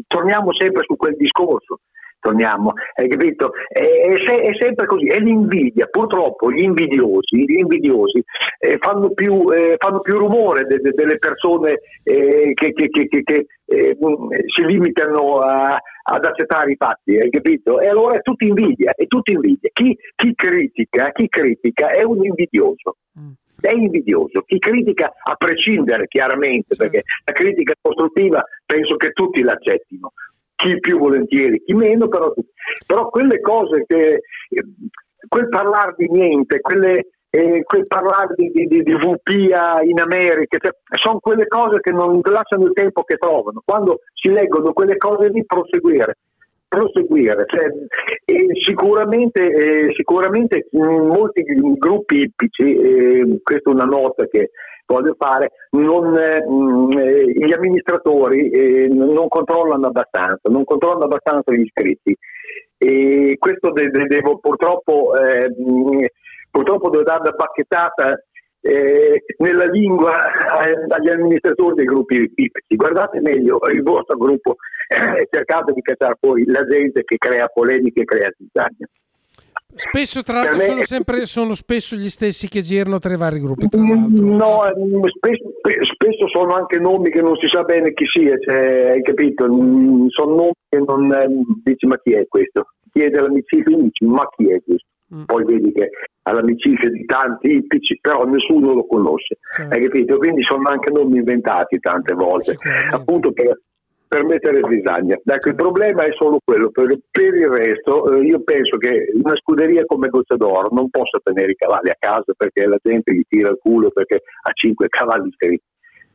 [0.07, 1.81] Torniamo sempre su quel discorso.
[2.20, 3.52] Torniamo, hai capito?
[3.68, 5.87] È, è è sempre così, è l'invidia.
[5.87, 8.22] Purtroppo gli invidiosi, gli invidiosi
[8.59, 13.07] eh, fanno, più, eh, fanno più rumore de- de- delle persone eh, che, che- che-
[13.09, 15.78] che- che, eh, mh, si limitano a-
[16.11, 17.81] ad accettare i fatti, hai capito?
[17.81, 19.70] E allora è tutto invidia, è tutto invidia.
[19.72, 22.96] Chi, chi critica, chi critica è un invidioso.
[23.18, 23.31] Mm.
[23.61, 30.12] È invidioso, chi critica a prescindere chiaramente, perché la critica costruttiva penso che tutti l'accettino,
[30.59, 32.35] chi più volentieri, chi meno, però,
[32.85, 34.64] però quelle cose che, eh,
[35.29, 40.73] quel parlare di niente, quelle, eh, quel parlare di, di, di, VPA in America, cioè,
[41.01, 43.62] sono quelle cose che non lasciano il tempo che trovano.
[43.64, 46.18] Quando si leggono quelle cose lì, proseguire.
[46.66, 47.66] Proseguire, cioè,
[48.27, 51.42] e sicuramente, eh, sicuramente molti
[51.79, 54.51] gruppi ippici, eh, questa è una nota che
[54.88, 61.53] voglio fare, non, eh, mh, eh, gli amministratori eh, non controllano abbastanza, non controllano abbastanza
[61.53, 62.16] gli iscritti
[62.79, 66.07] e questo de- de- devo purtroppo, eh, mh,
[66.51, 68.18] purtroppo devo dare una bacchettata
[68.61, 70.12] eh, nella lingua
[70.64, 72.74] eh, agli amministratori dei gruppi ippici.
[72.77, 74.57] Guardate meglio il vostro gruppo
[74.88, 78.87] e cercate di cacciare fuori la gente che crea polemiche e crea zizzania.
[79.78, 83.38] Spesso, tra l'altro, me- sono, sempre, sono spesso gli stessi che girano tra i vari
[83.38, 83.68] gruppi.
[83.70, 84.24] L'altro.
[84.24, 88.37] No, ehm, spesso, spe- spesso sono anche nomi che non si sa bene chi sia,
[88.38, 89.46] cioè, hai capito?
[89.46, 92.68] Mm, Sono nomi che non ehm, dici ma chi è questo?
[92.90, 93.76] Chi è dell'amicizia?
[93.76, 94.87] Dici ma chi è questo?
[95.14, 95.24] Mm.
[95.24, 95.90] Poi vedi che
[96.22, 99.74] ha l'amicizia di tanti ippici, però nessuno lo conosce, Certo.
[99.74, 100.16] hai capito?
[100.18, 102.57] Quindi sono anche nomi inventati tante volte,
[102.90, 103.59] appunto per,
[104.09, 105.18] per mettere zizzagna.
[105.23, 109.37] Ecco, il problema è solo quello, per, per il resto eh, io penso che una
[109.37, 113.23] scuderia come Goccia d'Oro non possa tenere i cavalli a casa perché la gente gli
[113.29, 115.64] tira il culo perché ha cinque cavalli iscritti,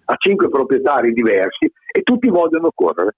[0.06, 3.16] ha cinque proprietari diversi e tutti vogliono correre.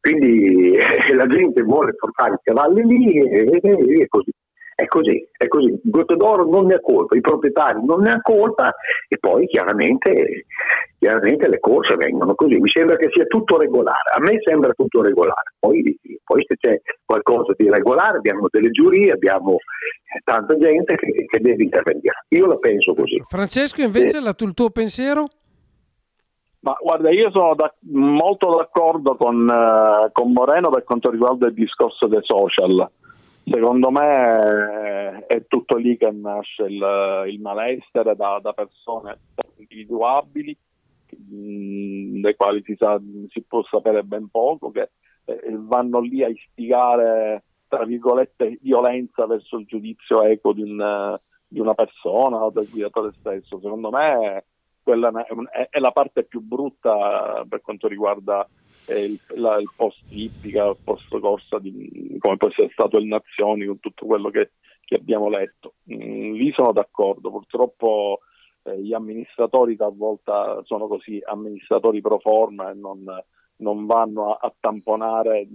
[0.00, 4.30] Quindi eh, la gente vuole portare i cavalli lì e, e, e così.
[4.78, 5.76] È così, è così.
[5.82, 8.72] Gottodoro non ne ha colpa, i proprietari non ne hanno colpa
[9.08, 10.44] e poi chiaramente,
[10.96, 12.60] chiaramente, le corse vengono così.
[12.60, 15.54] Mi sembra che sia tutto regolare, a me sembra tutto regolare.
[15.58, 19.56] Poi, poi se c'è qualcosa di regolare abbiamo delle giurie, abbiamo
[20.22, 22.24] tanta gente che, che deve intervenire.
[22.28, 23.20] Io la penso così.
[23.26, 24.20] Francesco invece, eh.
[24.20, 25.26] il tuo pensiero?
[26.60, 31.54] Ma guarda, io sono da, molto d'accordo con, uh, con Moreno per quanto riguarda il
[31.54, 32.88] discorso dei social
[33.50, 39.18] Secondo me è tutto lì che nasce il, il malessere da, da, persone
[39.56, 40.56] individuabili,
[41.06, 44.90] dei quali si, sa, si, può sapere ben poco, che
[45.24, 51.60] eh, vanno lì a istigare, tra virgolette, violenza verso il giudizio eco di, un, di
[51.60, 53.60] una persona o del guidatore stesso.
[53.60, 54.44] Secondo me
[54.82, 58.46] quella è, è la parte più brutta per quanto riguarda
[58.96, 63.66] il, la, il post ippica, il post corsa di, come può essere stato il Nazioni
[63.66, 64.52] con tutto quello che,
[64.84, 65.74] che abbiamo letto.
[65.92, 68.20] Mm, lì sono d'accordo, purtroppo
[68.62, 73.04] eh, gli amministratori talvolta sono così, amministratori pro forma e non,
[73.56, 75.46] non vanno a, a, tamponare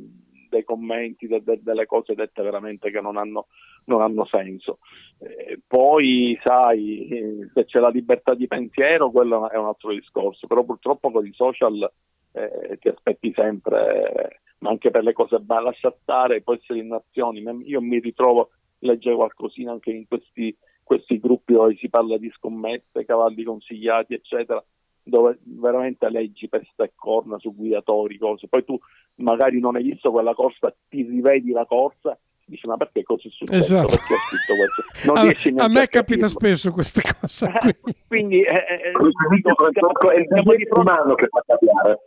[0.49, 3.47] dei commenti, de, de, delle cose dette veramente che non hanno,
[3.85, 4.77] non hanno senso.
[5.17, 10.63] Eh, poi, sai, se c'è la libertà di pensiero, quello è un altro discorso, però
[10.63, 11.91] purtroppo con i social
[12.33, 16.87] eh, ti aspetti sempre, ma anche per le cose belle, lascia stare, può essere in
[16.87, 22.31] nazioni, io mi ritrovo, legge qualcosina anche in questi, questi gruppi dove si parla di
[22.35, 24.63] scommesse, cavalli consigliati, eccetera,
[25.03, 28.47] dove veramente leggi peste e corna su guidatori, cose.
[28.47, 28.79] Poi tu
[29.15, 33.31] magari non hai visto quella corsa, ti rivedi la corsa dici ma perché cosa è
[33.31, 33.57] successo?
[33.57, 33.87] Esatto.
[33.87, 35.51] Perché?
[35.51, 37.95] Non a, a me capita spesso queste cose qui.
[38.07, 38.91] Quindi eh, eh,
[39.35, 41.99] dico, siamo, è il di fronte, che fa cambiare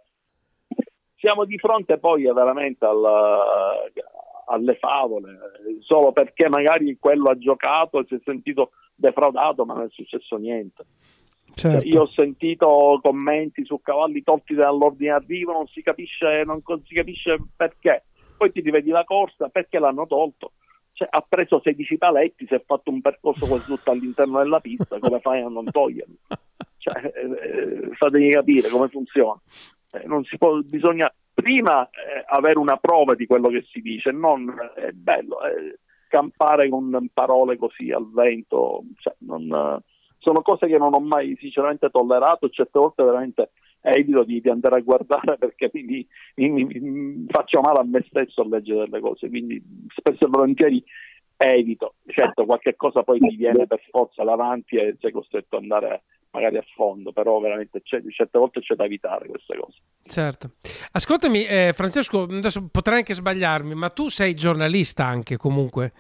[1.27, 3.43] siamo di fronte poi veramente alla,
[4.47, 5.37] alle favole,
[5.81, 10.37] solo perché magari quello ha giocato e si è sentito defraudato, ma non è successo
[10.37, 10.85] niente.
[11.53, 11.89] Cioè, certo.
[11.89, 17.37] io ho sentito commenti su cavalli tolti dall'ordine arrivo, non si capisce, non si capisce
[17.57, 18.05] perché.
[18.37, 20.53] Poi ti rivedi la corsa, perché l'hanno tolto?
[20.93, 25.01] Cioè, ha preso 16 paletti, si è fatto un percorso quasi tutto all'interno della pista,
[25.01, 26.15] come fai a non toglierlo?
[26.79, 29.41] Cioè, eh, eh fatemi capire come funziona.
[30.03, 34.91] Eh, può, bisogna prima eh, avere una prova di quello che si dice, non è
[34.93, 35.79] bello eh,
[36.09, 39.81] campare con parole così al vento, cioè, non,
[40.19, 44.79] sono cose che non ho mai sinceramente tollerato, certe volte veramente evito di, di andare
[44.79, 49.01] a guardare perché mi, mi, mi, mi, faccio male a me stesso a leggere delle
[49.01, 49.63] cose, quindi
[49.95, 50.83] spesso e volentieri
[51.37, 56.03] evito, certo qualche cosa poi ti viene per forza davanti e sei costretto ad andare
[56.37, 59.79] magari a fondo, però veramente certe volte c'è da evitare queste cose.
[60.05, 60.51] Certo.
[60.93, 65.93] Ascoltami eh, Francesco, adesso potrei anche sbagliarmi, ma tu sei giornalista anche comunque.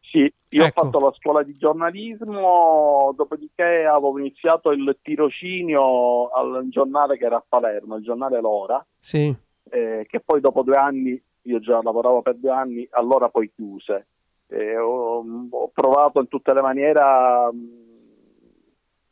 [0.00, 0.80] Sì, io ecco.
[0.80, 7.36] ho fatto la scuola di giornalismo, dopodiché avevo iniziato il tirocinio al giornale che era
[7.36, 9.34] a Palermo, il giornale L'Ora, sì.
[9.70, 14.06] eh, che poi dopo due anni, io già lavoravo per due anni, allora poi chiuse.
[14.46, 17.00] Eh, ho, ho, provato in tutte le maniere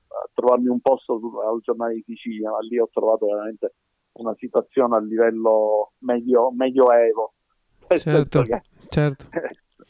[0.09, 3.75] a trovarmi un posto al giornale di Sicilia, ma lì ho trovato veramente
[4.13, 7.35] una situazione a livello medio, medioevo.
[7.89, 8.45] Certo,
[8.89, 9.27] certo.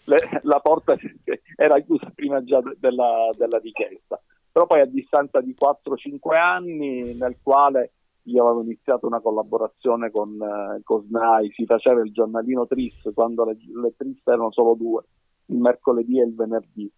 [0.05, 0.97] Le, la porta
[1.57, 7.37] era chiusa prima già della, della richiesta, però poi a distanza di 4-5 anni nel
[7.43, 12.95] quale io avevo iniziato una collaborazione con, eh, con SNAI, si faceva il giornalino Tris
[13.13, 15.05] quando le, le Tris erano solo due,
[15.47, 16.91] il mercoledì e il venerdì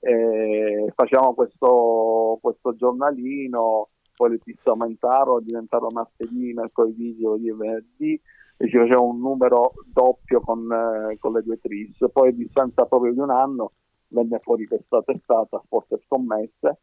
[0.00, 8.20] eh, facciamo questo, questo, giornalino, poi le piste aumentarono, diventarono martedì, mercoledì, giovedì e venerdì
[8.58, 11.96] e ci faceva un numero doppio con, eh, con, le due tris.
[12.12, 13.72] Poi a distanza proprio di un anno
[14.08, 16.78] venne fuori questa testata, Forze Scommesse,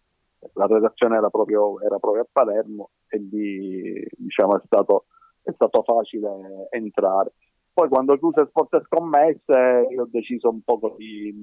[0.53, 5.05] la redazione era proprio, era proprio a Palermo e lì diciamo, è, stato,
[5.41, 7.33] è stato facile entrare.
[7.73, 11.33] Poi quando chiuse Sport e Scommesse io ho deciso un po' di...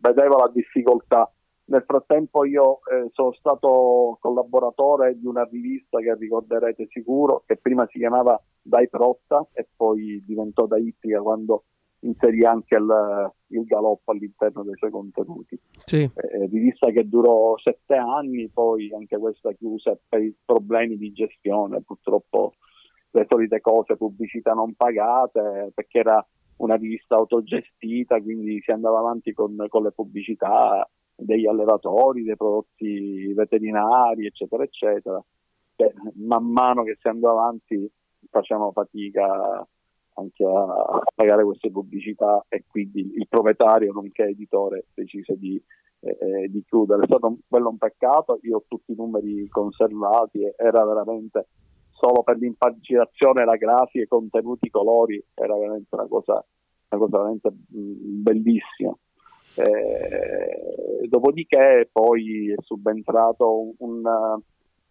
[0.00, 1.32] vedevo la difficoltà.
[1.66, 7.86] Nel frattempo io eh, sono stato collaboratore di una rivista che ricorderete sicuro, che prima
[7.88, 11.62] si chiamava Dai Protta e poi diventò da Ippica quando
[12.00, 15.56] inserì anche il, il, galoppo all'interno dei suoi contenuti.
[15.84, 16.02] Sì.
[16.02, 22.54] Eh, rivista che durò sette anni, poi anche questa chiusa per problemi di gestione, purtroppo
[23.12, 26.24] le solite cose, pubblicità non pagate, perché era
[26.56, 33.32] una rivista autogestita, quindi si andava avanti con, con le pubblicità degli allevatori, dei prodotti
[33.32, 35.22] veterinari, eccetera, eccetera.
[35.74, 37.90] Che man mano che si andava avanti
[38.30, 39.66] facevano fatica
[40.14, 45.60] anche a, pagare queste pubblicità e quindi il proprietario, nonché editore, decise di,
[46.00, 47.02] eh, di chiudere.
[47.02, 51.46] È stato un, quello un peccato, io ho tutti i numeri conservati, era veramente
[52.00, 56.44] solo per l'impaginazione, la grafica, i contenuti, i colori, era veramente una cosa,
[56.88, 58.96] una cosa veramente mm, bellissima.
[59.54, 64.40] Eh, dopodiché poi è subentrato un, un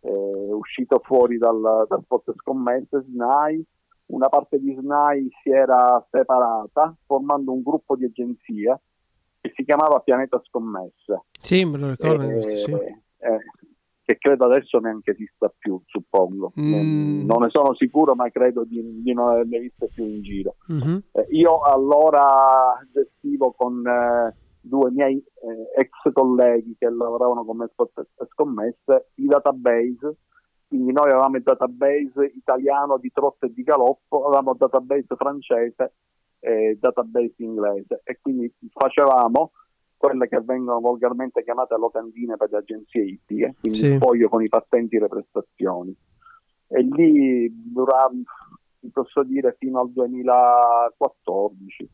[0.02, 3.66] eh, uscito fuori dal, dal spot scommesse SNAI,
[4.08, 8.80] una parte di SNAI si era separata formando un gruppo di agenzie
[9.42, 11.24] che si chiamava Pianeta Scommesse.
[11.40, 12.30] Sì, me lo ricordo.
[12.30, 12.72] Eh, sì.
[14.10, 16.54] Eh, che credo adesso neanche esista più, suppongo.
[16.60, 17.26] Mm.
[17.26, 20.56] Non ne sono sicuro, ma credo di, di non averle viste più in giro.
[20.72, 20.98] Mm-hmm.
[21.12, 28.08] Eh, io allora gestivo con eh, due miei eh, ex colleghi che lavoravano come spot
[28.34, 30.18] scommesse i database.
[30.68, 35.94] Quindi noi avevamo il database italiano di trotto e di galoppo, avevamo il database francese
[36.40, 39.52] e il database inglese e quindi facevamo
[40.00, 43.86] quelle che vengono volgarmente chiamate locandine per le agenzie ippiche, quindi sì.
[43.88, 45.94] il foglio con i pattenti e le prestazioni.
[46.68, 48.10] E lì durava,
[48.94, 51.90] posso dire, fino al 2014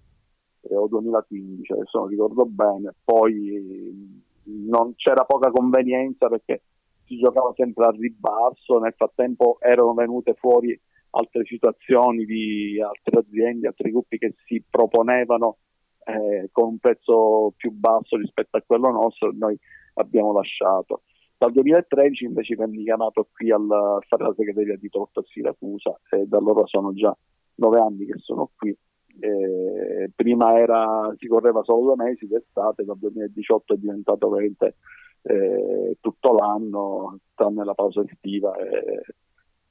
[0.61, 6.61] eh, o 2015, adesso non ricordo bene, poi non c'era poca convenienza perché
[7.05, 13.65] si giocava sempre al ribasso, nel frattempo erano venute fuori altre situazioni di altre aziende,
[13.67, 15.57] altri gruppi che si proponevano
[16.05, 19.57] eh, con un prezzo più basso rispetto a quello nostro, noi
[19.95, 21.01] abbiamo lasciato.
[21.37, 26.25] Dal 2013 invece venne chiamato qui a fare la segreteria di Torto a Siracusa e
[26.27, 27.15] da allora sono già
[27.55, 28.75] nove anni che sono qui.
[29.19, 34.75] Eh, prima era, si correva solo due mesi d'estate, dal 2018 è diventato veramente
[35.23, 38.53] eh, tutto l'anno, tranne la pausa estiva.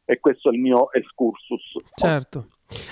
[0.05, 1.79] e questo è il mio excursus.
[1.95, 2.47] Certo.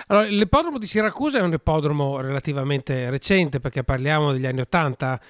[0.09, 5.21] Allora, l'ippodromo di Siracusa è un ippodromo relativamente recente perché parliamo degli anni 80.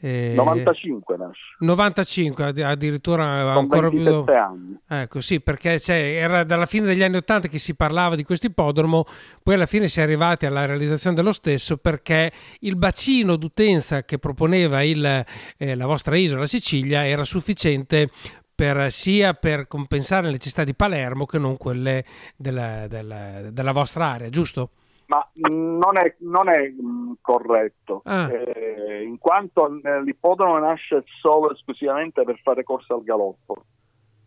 [0.00, 1.42] Eh, 95 nasce.
[1.58, 4.78] 95 addirittura Con ancora più anni.
[4.86, 8.46] ecco sì perché cioè, era dalla fine degli anni 80 che si parlava di questo
[8.46, 9.04] ippodromo
[9.42, 12.30] poi alla fine si è arrivati alla realizzazione dello stesso perché
[12.60, 15.24] il bacino d'utenza che proponeva il,
[15.56, 18.10] eh, la vostra isola Sicilia era sufficiente
[18.58, 22.04] per, sia per compensare le necessità di Palermo che non quelle
[22.36, 24.70] della, della, della vostra area, giusto?
[25.06, 28.28] Ma non è, non è mm, corretto, ah.
[28.28, 29.68] eh, in quanto
[30.02, 33.62] l'ippodromo nasce solo e esclusivamente per fare corsa al galoppo.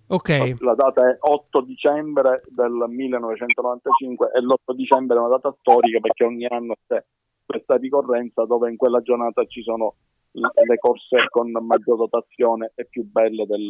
[0.08, 0.56] Okay.
[0.60, 6.24] La data è 8 dicembre del 1995 e l'8 dicembre è una data storica perché
[6.24, 7.04] ogni anno c'è
[7.46, 9.96] questa ricorrenza dove in quella giornata ci sono
[10.32, 13.70] le corse con maggior dotazione e più belle del,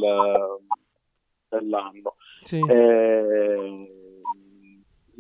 [1.48, 2.16] dell'anno.
[2.44, 2.60] Sì.
[2.68, 3.92] Eh,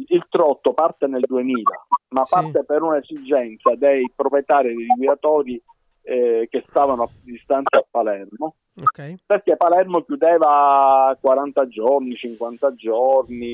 [0.07, 1.61] il trotto parte nel 2000,
[2.09, 2.33] ma sì.
[2.33, 5.61] parte per un'esigenza dei proprietari dei guidatori
[6.03, 9.17] eh, che stavano a distanza a Palermo, okay.
[9.25, 13.53] perché Palermo chiudeva 40 giorni, 50 giorni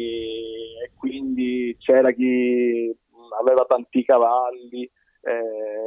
[0.84, 2.96] e quindi c'era chi
[3.40, 4.90] aveva tanti cavalli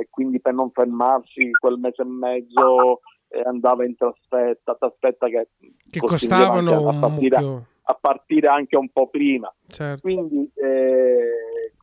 [0.01, 5.49] e quindi per non fermarsi quel mese e mezzo eh, andava in trasferta, trasferta che,
[5.89, 9.53] che costavano a partire, a partire, anche un po' prima.
[9.69, 10.03] Certo.
[10.03, 11.77] Quindi eh,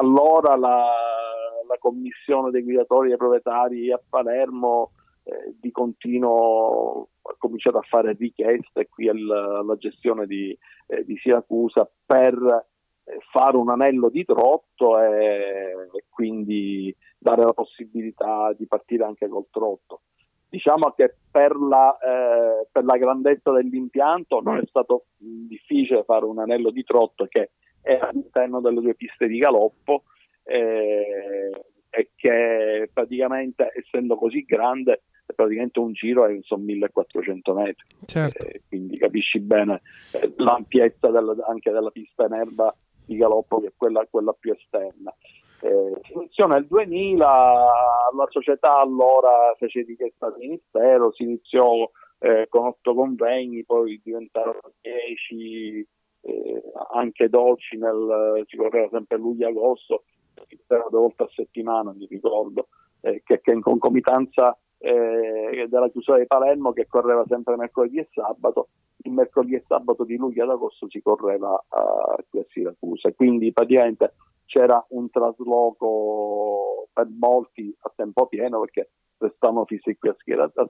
[0.00, 0.84] allora la,
[1.66, 4.92] la, commissione dei guidatori e proprietari a Palermo
[5.24, 10.56] eh, di continuo ha cominciato a fare richieste qui alla, alla gestione di,
[10.86, 12.66] eh, di Siracusa per
[13.30, 19.46] fare un anello di trotto e, e, quindi dare la possibilità di partire anche col
[19.50, 20.02] trotto.
[20.48, 26.38] Diciamo che per la, eh, per la grandezza dell'impianto non è stato difficile fare un
[26.38, 27.50] anello di trotto che
[27.82, 30.04] è all'interno delle due piste di galoppo
[30.44, 31.50] eh,
[31.90, 35.02] e che praticamente essendo così grande
[35.34, 38.46] praticamente un giro è sono 1400 metri certo.
[38.46, 42.74] eh, quindi capisci bene eh, l'ampiezza del, anche della pista in erba
[43.08, 45.12] di galoppo che è quella, quella più esterna.
[45.60, 52.66] Eh, iniziò nel 2000, la società allora fece richiesta al ministero, si iniziò eh, con
[52.66, 55.84] otto convegni, poi diventarono dieci,
[56.20, 60.04] eh, anche dolci, nel, si correva sempre luglio-agosto,
[60.66, 62.68] due volte a settimana, mi ricordo,
[63.00, 68.08] eh, che, che, in concomitanza eh, della chiusura di Palermo che correva sempre mercoledì e
[68.12, 68.68] sabato,
[69.04, 73.12] il mercoledì e sabato di luglio ad agosto si correva uh, qui a Siracusa.
[73.12, 74.14] Quindi praticamente
[74.46, 80.16] c'era un trasloco per molti a tempo pieno perché restavano fissi qui a,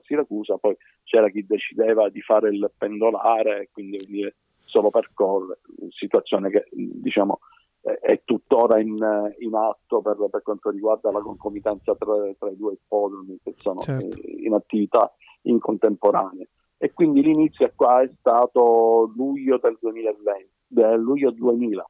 [0.03, 4.35] Siracusa, poi c'era chi decideva di fare il pendolare, quindi venire
[4.65, 7.39] solo per correre, situazione che diciamo
[7.81, 8.97] è tuttora in,
[9.39, 13.79] in atto per, per, quanto riguarda la concomitanza tra, tra i due ippodromi che sono
[13.79, 14.19] certo.
[14.23, 15.13] in attività
[15.43, 16.45] in contemporanea.
[16.77, 21.89] E quindi l'inizio qua è stato luglio del 2020, del luglio 2000.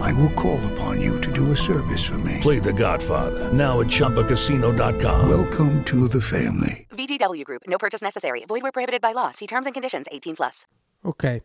[0.00, 2.38] I will call upon you to do a service for me.
[2.40, 3.52] Play the Godfather.
[3.52, 5.28] Now at Chumpacasino.com.
[5.28, 6.86] Welcome to the family.
[6.90, 7.62] VGW Group.
[7.66, 8.44] No purchase necessary.
[8.46, 9.30] Void where prohibited by law.
[9.32, 10.66] See terms and conditions 18 plus.
[11.02, 11.42] Ok.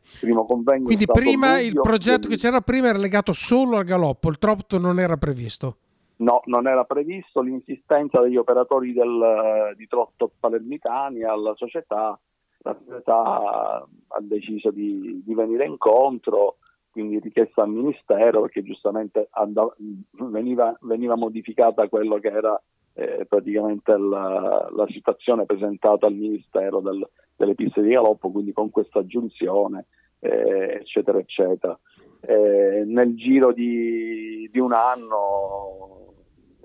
[0.83, 4.99] Quindi prima il progetto che c'era prima era legato solo al galoppo, il trotto non
[4.99, 5.77] era previsto.
[6.17, 7.41] No, non era previsto.
[7.41, 12.19] L'insistenza degli operatori del, di trotto palermitani alla società,
[12.59, 16.57] la società ha deciso di, di venire incontro
[16.91, 19.73] quindi richiesta al Ministero perché giustamente andava,
[20.11, 22.61] veniva, veniva, modificata quello che era
[22.93, 28.69] eh, praticamente la, la, situazione presentata al Ministero del, delle piste di galoppo, quindi con
[28.69, 29.85] questa aggiunzione,
[30.19, 31.77] eh, eccetera, eccetera.
[32.19, 36.13] Eh, nel giro di, di un anno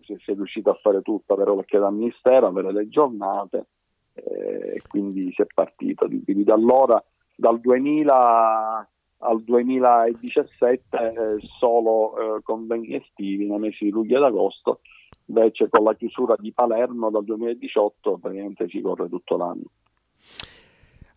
[0.02, 3.66] si, si, è riuscito a fare tutto, avere l'occhio dal Ministero, avere le giornate,
[4.14, 6.06] eh, e quindi si è partito.
[6.06, 7.02] Quindi da allora,
[7.36, 8.88] dal 2000
[9.18, 11.12] al 2017 eh,
[11.58, 14.80] solo eh, convegni estivi nei mesi di luglio ed agosto,
[15.26, 19.64] invece con la chiusura di Palermo dal 2018 praticamente si corre tutto l'anno.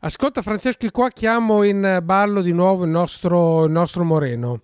[0.01, 4.61] Ascolta Francesco, qua chiamo in ballo di nuovo il nostro, il nostro Moreno.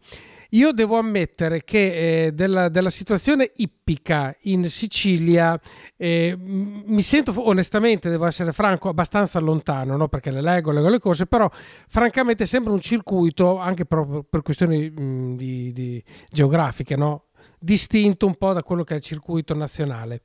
[0.55, 5.59] Io devo ammettere che eh, della, della, situazione ippica in Sicilia
[5.97, 10.07] eh, mi sento onestamente, devo essere franco, abbastanza lontano, no?
[10.07, 11.51] perché le leggo, leggo le cose, però
[11.89, 16.01] francamente sembra un circuito, anche proprio per questioni mh, di, di
[16.31, 17.25] geografiche, no?
[17.59, 20.21] distinto un po' da quello che è il circuito nazionale.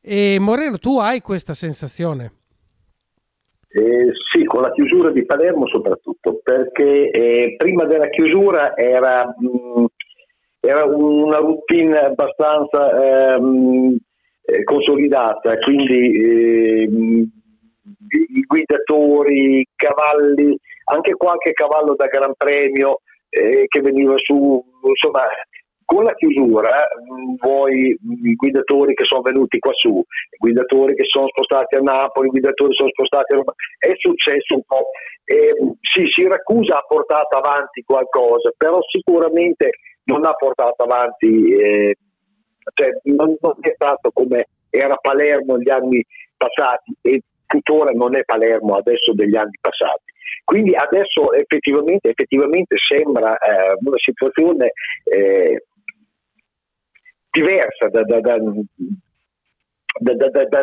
[0.00, 2.32] E Moreno, tu hai questa sensazione?
[3.78, 9.80] Eh, sì, con la chiusura di Palermo soprattutto, perché eh, prima della chiusura era, mh,
[9.80, 9.84] mm,
[10.60, 13.94] era una routine abbastanza ehm,
[14.46, 17.30] eh, consolidata, quindi ehm,
[18.32, 25.20] i guidatori, i cavalli, anche qualche cavallo da Gran Premio eh, che veniva su, insomma
[25.86, 30.04] con la chiusura mm, vuoi i guidatori che sono venuti qua su,
[30.38, 34.62] guidatori che sono spostati a Napoli, guidatori che sono spostati a Roma, è successo un
[34.66, 34.90] po'.
[35.24, 39.70] Eh, sì, Siracusa ha portato avanti qualcosa, però sicuramente
[40.04, 41.96] non ha portato avanti, eh,
[42.74, 46.04] cioè non, non è stato come era Palermo negli anni
[46.36, 50.14] passati e tuttora non è Palermo adesso degli anni passati.
[50.44, 54.72] Quindi adesso effettivamente, effettivamente sembra eh, una situazione
[55.04, 55.64] eh,
[57.40, 58.36] diversa da, da, da,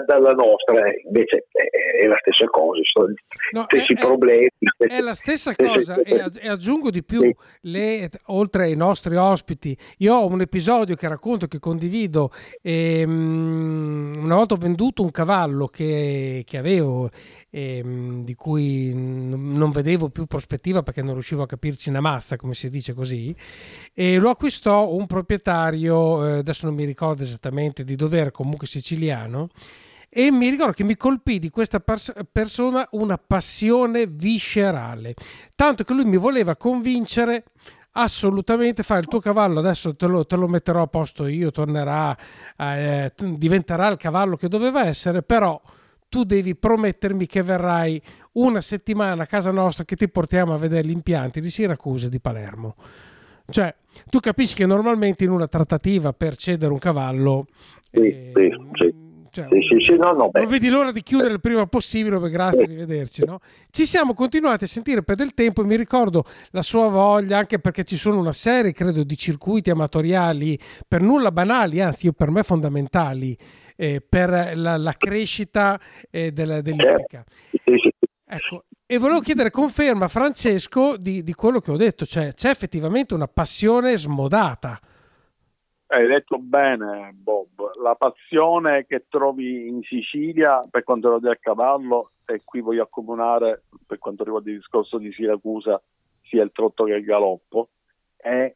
[0.06, 3.14] dalla nostra, invece è la stessa cosa, sono
[3.52, 4.50] no, stessi è, problemi.
[4.78, 7.36] È la stessa cosa e, e, aggiungo di più, sì.
[7.62, 14.14] le, oltre ai nostri ospiti, io ho un episodio che racconto, che condivido, e, um,
[14.18, 17.10] una volta ho venduto un cavallo che, che avevo
[17.54, 22.36] ehm, di cui n- non vedevo più prospettiva perché non riuscivo a capirci una mazza,
[22.36, 23.34] come si dice così,
[23.94, 28.66] e lo acquistò un proprietario, eh, adesso non mi ricordo esattamente di dove era, comunque
[28.66, 29.50] siciliano,
[30.10, 35.14] e mi ricordo che mi colpì di questa pers- persona una passione viscerale,
[35.56, 37.46] tanto che lui mi voleva convincere
[37.96, 42.18] assolutamente fare il tuo cavallo adesso te lo, te lo metterò a posto io tornerà
[42.58, 45.62] eh, diventerà il cavallo che doveva essere però
[46.14, 48.00] tu devi promettermi che verrai
[48.34, 52.10] una settimana a casa nostra che ti portiamo a vedere gli impianti di Siracusa e
[52.12, 52.76] di Palermo.
[53.50, 53.74] Cioè,
[54.12, 57.48] tu capisci che normalmente in una trattativa per cedere un cavallo...
[57.90, 58.94] Sì, eh, sì, sì.
[59.32, 62.64] Cioè, sì, sì, no, no, non vedi l'ora di chiudere il prima possibile, perché grazie,
[62.66, 63.26] arrivederci.
[63.26, 63.40] No?
[63.72, 67.58] Ci siamo continuati a sentire per del tempo e mi ricordo la sua voglia, anche
[67.58, 72.44] perché ci sono una serie, credo, di circuiti amatoriali per nulla banali, anzi, per me
[72.44, 73.36] fondamentali,
[73.76, 77.24] eh, per la, la, crescita eh, della, dell'Ipica.
[78.26, 83.14] Ecco, e volevo chiedere conferma, Francesco, di, di quello che ho detto, cioè c'è effettivamente
[83.14, 84.80] una passione smodata
[85.94, 87.76] hai detto bene, Bob.
[87.82, 93.64] La passione che trovi in Sicilia per quanto riguarda il cavallo, e qui voglio accomunare
[93.86, 95.80] per quanto riguarda il discorso di Siracusa,
[96.24, 97.70] sia il trotto che il galoppo,
[98.16, 98.52] è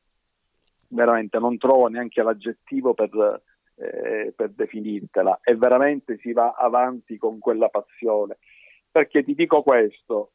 [0.90, 3.42] veramente non trovo neanche l'aggettivo per,
[3.78, 8.38] eh, per definirtela, e veramente si va avanti con quella passione.
[8.92, 10.32] Perché ti dico questo,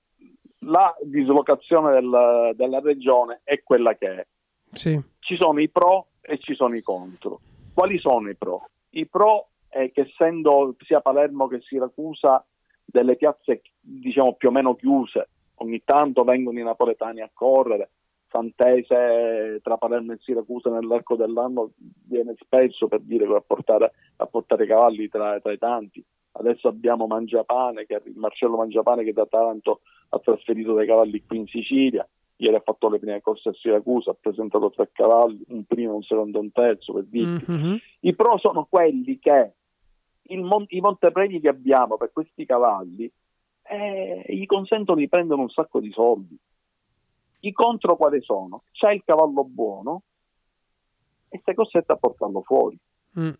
[0.61, 4.26] la dislocazione del, della regione è quella che è.
[4.72, 5.01] Sì.
[5.18, 7.40] Ci sono i pro e ci sono i contro.
[7.74, 8.68] Quali sono i pro?
[8.90, 12.45] I pro è che essendo sia Palermo che Siracusa
[12.84, 17.90] delle piazze diciamo più o meno chiuse, ogni tanto vengono i napoletani a correre,
[18.32, 21.72] Santese tra Palermo e Siracusa nell'arco dell'anno
[22.06, 26.02] viene spesso per dire a portare, a portare cavalli tra, tra, i tanti.
[26.32, 31.46] Adesso abbiamo Mangiapane, che, Marcello Mangiapane che da Taranto ha trasferito dei cavalli qui in
[31.46, 35.94] Sicilia ieri ha fatto le prime corse a Siracusa, ha presentato tre cavalli, un primo,
[35.94, 37.52] un secondo e un terzo per dirti.
[37.52, 37.76] Mm-hmm.
[38.00, 39.52] I pro sono quelli che
[40.30, 43.10] mon- i montepremi che abbiamo per questi cavalli
[43.62, 46.36] eh, gli consentono di prendere un sacco di soldi.
[47.45, 48.64] I contro quali sono?
[48.72, 50.03] C'è il cavallo buono
[51.28, 52.78] e sei costretto a portarlo fuori.
[53.18, 53.32] Mm.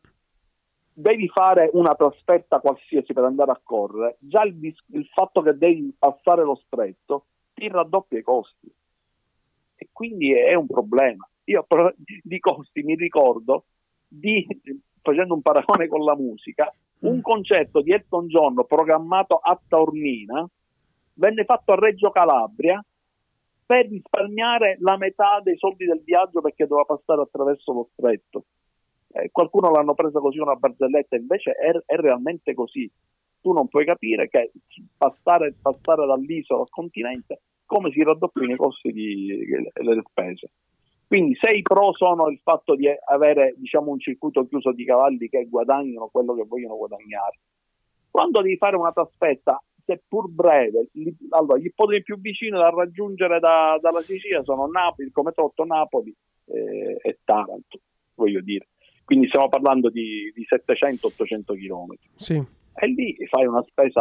[0.95, 5.57] Devi fare una trasferta qualsiasi per andare a correre, già il, dis- il fatto che
[5.57, 8.73] devi passare lo stretto ti raddoppia i costi
[9.77, 11.29] e quindi è un problema.
[11.45, 11.67] Io
[12.23, 13.65] di costi mi ricordo
[14.09, 14.47] di,
[15.01, 17.21] facendo un paragone con la musica, un mm.
[17.21, 20.49] concerto di Elton John programmato a Taormina
[21.15, 22.85] venne fatto a Reggio Calabria
[23.65, 28.45] per risparmiare la metà dei soldi del viaggio perché doveva passare attraverso lo stretto.
[29.13, 32.91] Eh, qualcuno l'hanno presa così una barzelletta, invece è, è, realmente così.
[33.41, 34.53] Tu non puoi capire che
[34.97, 40.51] passare, passare dall'isola al continente come si raddoppiano i costi delle spese.
[41.07, 45.29] Quindi se i pro sono il fatto di avere diciamo, un circuito chiuso di cavalli
[45.29, 47.39] che guadagnano quello che vogliono guadagnare,
[48.11, 50.89] quando devi fare una trasferta, seppur breve,
[51.31, 56.15] allora, gli ipotesi più vicini da raggiungere da, dalla Sicilia sono Napoli, come trotto Napoli
[56.47, 57.81] eh, e Taranto,
[58.15, 58.69] voglio dire.
[59.05, 61.95] Quindi stiamo parlando di, di 700-800 km.
[62.17, 64.01] Sì e lì fai una spesa.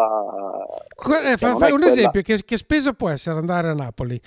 [1.24, 1.88] Eh, fa, fai un quella...
[1.88, 4.20] esempio: che, che, spesa può essere andare a Napoli?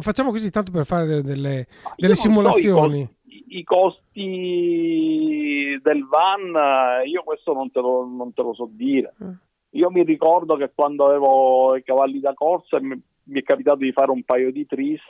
[0.00, 3.04] Facciamo così tanto per fare delle, delle, delle simulazioni.
[3.04, 4.44] So, i, costi, I,
[4.92, 9.14] costi, del van, io questo non te lo, non te lo so dire.
[9.20, 9.52] Eh.
[9.74, 13.92] Io mi ricordo che quando avevo i cavalli da corsa mi, mi è capitato di
[13.92, 15.02] fare un paio di tris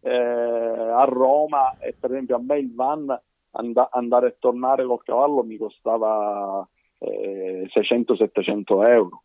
[0.00, 3.06] eh, a Roma e per esempio a me il van
[3.52, 6.66] and- andare e tornare col cavallo mi costava
[6.98, 9.23] eh, 600-700 euro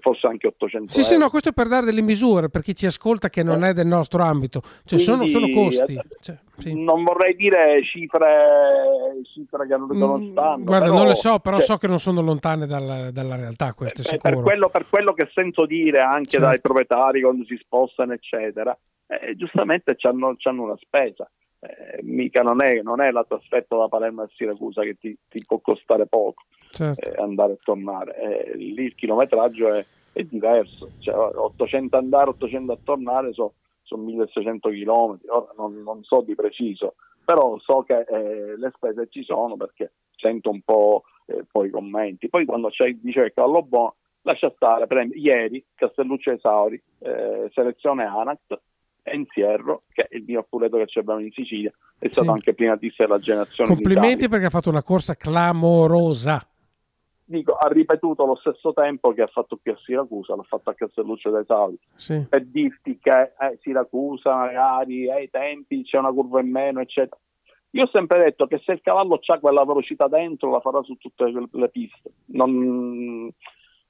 [0.00, 1.08] forse anche 800 sì, euro.
[1.08, 3.70] sì, no, questo è per dare delle misure per chi ci ascolta che non eh.
[3.70, 5.94] è del nostro ambito, cioè Quindi, sono, sono, costi.
[5.94, 6.82] Eh, cioè, sì.
[6.82, 10.64] Non vorrei dire cifre, cifre che non, non mm, stanno.
[10.64, 13.74] Guarda, però, non le so, però cioè, so che non sono lontane dalla, dalla realtà
[13.74, 16.46] queste, per, per, quello, per, quello, che sento dire anche certo.
[16.46, 22.80] dai proprietari quando si spostano, eccetera, eh, giustamente hanno una spesa eh, mica non è,
[22.82, 27.00] non è, la trasferta da Palermo a Siracusa che ti, ti può costare poco certo.
[27.00, 28.16] eh, andare e tornare.
[28.16, 33.52] Eh, lì il chilometraggio è, è diverso, cioè, 800 andare, 800 a tornare sono
[33.82, 36.94] so 1600 km, ora non, non, so di preciso,
[37.24, 41.70] però so che eh, le spese ci sono perché sento un po' eh, poi i
[41.70, 42.28] commenti.
[42.28, 47.50] Poi quando c'è, dice che cavallo buono, lascia stare, per esempio, ieri Castelluccio Esauri, eh,
[47.52, 48.60] selezione ANACT,
[49.12, 52.32] Enzierro, che è il mio puleto che abbiamo in Sicilia, è stato sì.
[52.32, 53.74] anche primatista della generazione.
[53.74, 56.46] Complimenti perché ha fatto una corsa clamorosa.
[57.24, 60.74] Dico, ha ripetuto lo stesso tempo che ha fatto qui a Siracusa, l'ha fatto a
[60.74, 61.78] Castelluccio dei Savi.
[61.94, 62.24] Sì.
[62.26, 67.20] Per dirti che eh, Siracusa magari ai eh, tempi c'è una curva in meno, eccetera.
[67.72, 70.94] Io ho sempre detto che se il cavallo ha quella velocità dentro la farà su
[70.94, 72.10] tutte le, le piste.
[72.26, 73.30] Non,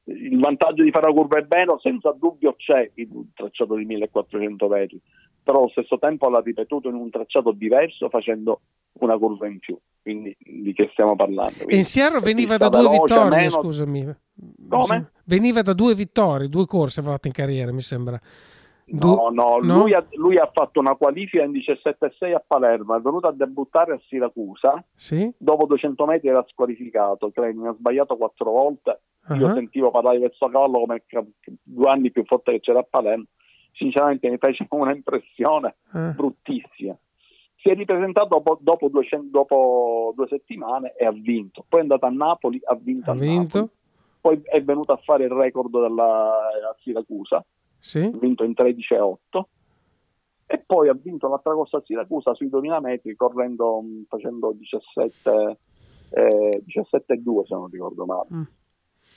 [0.08, 4.68] il vantaggio di fare la curva è bene, senza dubbio c'è il tracciato di 1400
[4.68, 5.00] metri,
[5.42, 8.60] però allo stesso tempo l'ha ripetuto in un tracciato diverso facendo
[9.00, 9.78] una curva in più.
[10.00, 11.56] Quindi di che stiamo parlando?
[11.56, 13.50] Quindi, in Sierra veniva da due veloce, vittorie, meno...
[13.50, 14.14] scusami.
[14.68, 15.10] Come?
[15.24, 18.18] Veniva da due vittorie, due corse fatte in carriera, mi sembra.
[18.90, 19.80] No, no, no?
[19.80, 23.92] Lui, ha, lui, ha, fatto una qualifica in 17,6 a Palermo, è venuto a debuttare
[23.92, 25.30] a Siracusa, sì?
[25.36, 29.36] dopo 200 metri era squalificato, credo, mi ha sbagliato quattro volte, uh-huh.
[29.36, 31.02] io sentivo parlare di questo cavallo come
[31.62, 33.24] due anni più forte che c'era a Palermo,
[33.72, 36.14] sinceramente mi fece un'impressione uh-huh.
[36.14, 36.96] bruttissima.
[37.60, 42.06] Si è ripresentato dopo, dopo, 200, dopo, due settimane e ha vinto, poi è andato
[42.06, 43.58] a Napoli, ha vinto ha a vinto.
[43.58, 43.76] Napoli,
[44.20, 46.32] poi è venuto a fare il record della
[46.80, 47.44] Siracusa
[47.78, 48.00] sì.
[48.00, 49.42] ha vinto in 13,8
[50.46, 55.58] e poi ha vinto l'altra corsa a Siracusa sui 2000 metri correndo facendo 17
[56.10, 58.42] eh, 17,2 se non ricordo male mm.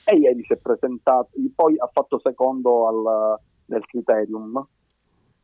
[0.04, 4.66] e ieri si è presentato poi ha fatto secondo al, nel criterium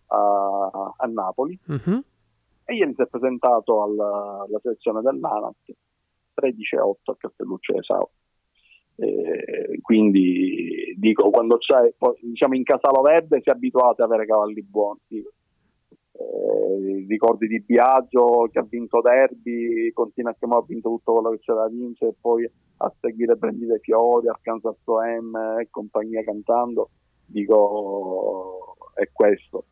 [0.09, 1.99] a, a Napoli mm-hmm.
[2.65, 5.57] e ieri si è presentato alla, alla selezione dell'ANAT
[6.39, 8.11] 13,8 a Castelluccio Esau
[9.01, 14.63] eh, quindi dico, quando c'è, diciamo in Casalo Verde si è abituati ad avere cavalli
[14.63, 14.99] buoni.
[15.11, 21.39] Eh, ricordi di Biagio che ha vinto derby, continua a ha vinto tutto quello che
[21.39, 26.91] c'era da vincere, poi a seguire Prendi dei Fiori, Arkansas OM e compagnia cantando,
[27.25, 29.67] dico è questo.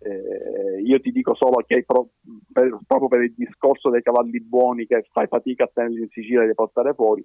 [0.00, 2.08] Eh, io ti dico solo che pro,
[2.52, 6.42] per, proprio per il discorso dei cavalli buoni che fai fatica a tenerli in Sicilia
[6.42, 7.24] e li portare fuori,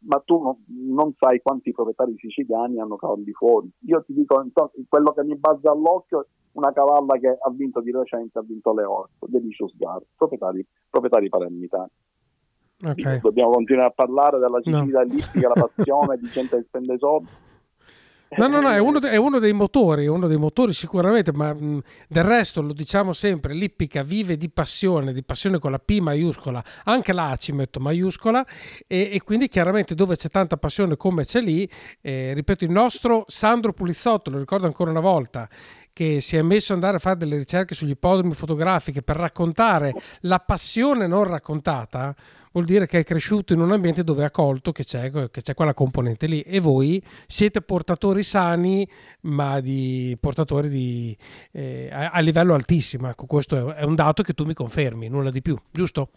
[0.00, 3.70] ma tu no, non sai quanti proprietari siciliani hanno cavalli fuori.
[3.86, 4.44] Io ti dico,
[4.88, 8.84] quello che mi bazza all'occhio una cavalla che ha vinto di recente, ha vinto le
[8.84, 11.90] 8, Delicious Gar, proprietari, proprietari palermitani.
[12.82, 13.20] Okay.
[13.20, 15.06] Dobbiamo continuare a parlare della Sicilia no.
[15.06, 17.28] ellittica, la passione di gente che spende soldi.
[18.28, 21.54] No, no, no, è uno, è uno, dei motori, è uno dei motori sicuramente, ma
[21.54, 26.00] mh, del resto lo diciamo sempre, l'Ippica vive di passione, di passione con la P
[26.00, 28.44] maiuscola, anche la A ci metto maiuscola
[28.88, 31.70] e, e quindi chiaramente dove c'è tanta passione come c'è lì,
[32.00, 35.48] eh, ripeto, il nostro Sandro Pulizzotto, lo ricordo ancora una volta,
[35.96, 39.94] che si è messo ad andare a fare delle ricerche sugli ippodromi fotografiche per raccontare
[40.20, 42.14] la passione non raccontata,
[42.52, 45.54] vuol dire che è cresciuto in un ambiente dove ha colto che c'è, che c'è
[45.54, 48.86] quella componente lì e voi siete portatori sani,
[49.22, 51.16] ma di portatori di,
[51.52, 53.08] eh, a, a, livello altissimo.
[53.08, 56.10] Ecco, questo è, è un dato che tu mi confermi, nulla di più, giusto?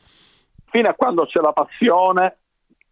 [0.65, 2.39] Fino a quando c'è la passione,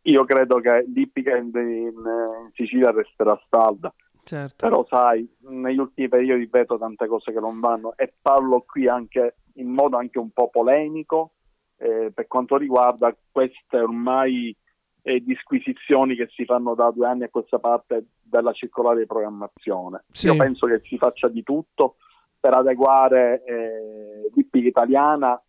[0.04, 3.94] io credo che l'ippica in, in, Sicilia resterà salda
[4.28, 4.68] Certo.
[4.68, 9.38] Però sai, negli ultimi periodi vedo tante cose che non vanno e parlo qui anche
[9.54, 11.32] in modo anche un po' polemico
[11.78, 14.54] eh, per quanto riguarda queste ormai
[15.02, 20.04] eh, disquisizioni che si fanno da due anni a questa parte della circolare di programmazione.
[20.12, 20.26] Sì.
[20.26, 21.96] Io penso che si faccia di tutto
[22.38, 25.42] per adeguare eh, l'ippica italiana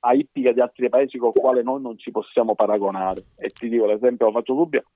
[0.00, 3.26] a ippica di altri paesi con i quali noi non ci possiamo paragonare.
[3.36, 4.86] E ti dico l'esempio, lo faccio subito,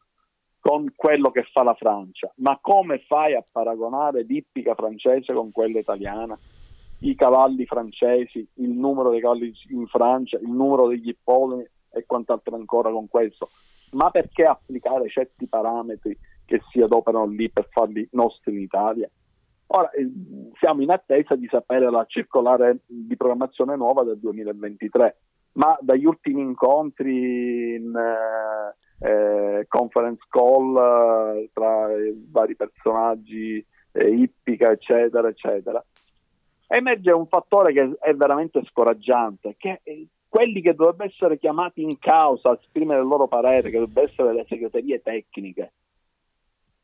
[0.68, 2.30] con quello che fa la Francia.
[2.36, 6.38] Ma come fai a paragonare l'ippica francese con quella italiana?
[6.98, 12.54] I cavalli francesi, il numero dei cavalli in Francia, il numero degli ippodromi e quant'altro
[12.54, 13.48] ancora con questo.
[13.92, 16.14] Ma perché applicare certi parametri
[16.44, 19.08] che si adoperano lì per farli nostri in Italia?
[19.68, 20.06] Ora eh,
[20.60, 25.16] siamo in attesa di sapere la circolare di programmazione nuova del 2023,
[25.58, 34.08] ma dagli ultimi incontri in, eh, eh, conference call eh, tra i vari personaggi, eh,
[34.08, 35.84] ippica, eccetera, eccetera.
[36.68, 39.80] Emerge un fattore che è veramente scoraggiante, che
[40.28, 44.34] quelli che dovrebbero essere chiamati in causa a esprimere il loro parere, che dovrebbero essere
[44.34, 45.72] le segreterie tecniche,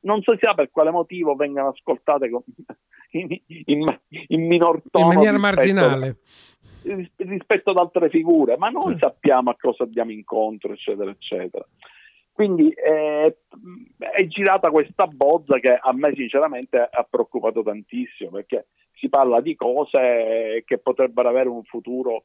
[0.01, 2.29] non so sia per quale motivo vengano ascoltate
[3.12, 5.11] in, in, in minor tono.
[5.11, 6.18] In maniera marginale.
[7.16, 11.66] Rispetto ad altre figure, ma noi sappiamo a cosa andiamo incontro, eccetera, eccetera.
[12.32, 13.37] Quindi eh,
[13.97, 19.55] è girata questa bozza che a me sinceramente ha preoccupato tantissimo perché si parla di
[19.55, 22.24] cose che potrebbero avere un futuro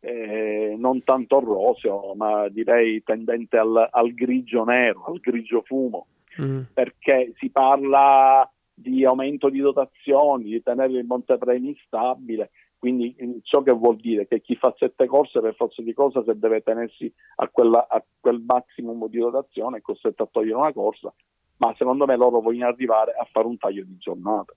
[0.00, 6.06] eh, non tanto roseo, ma direi tendente al, al grigio nero, al grigio fumo,
[6.40, 6.60] mm.
[6.72, 13.72] perché si parla di aumento di dotazioni, di tenere il Montepremi stabile, quindi ciò che
[13.72, 17.48] vuol dire che chi fa sette corse per forza di cosa se deve tenersi a,
[17.48, 21.12] quella, a quel maximum di dotazione è costretto a togliere una corsa,
[21.56, 24.52] ma secondo me loro vogliono arrivare a fare un taglio di giornata,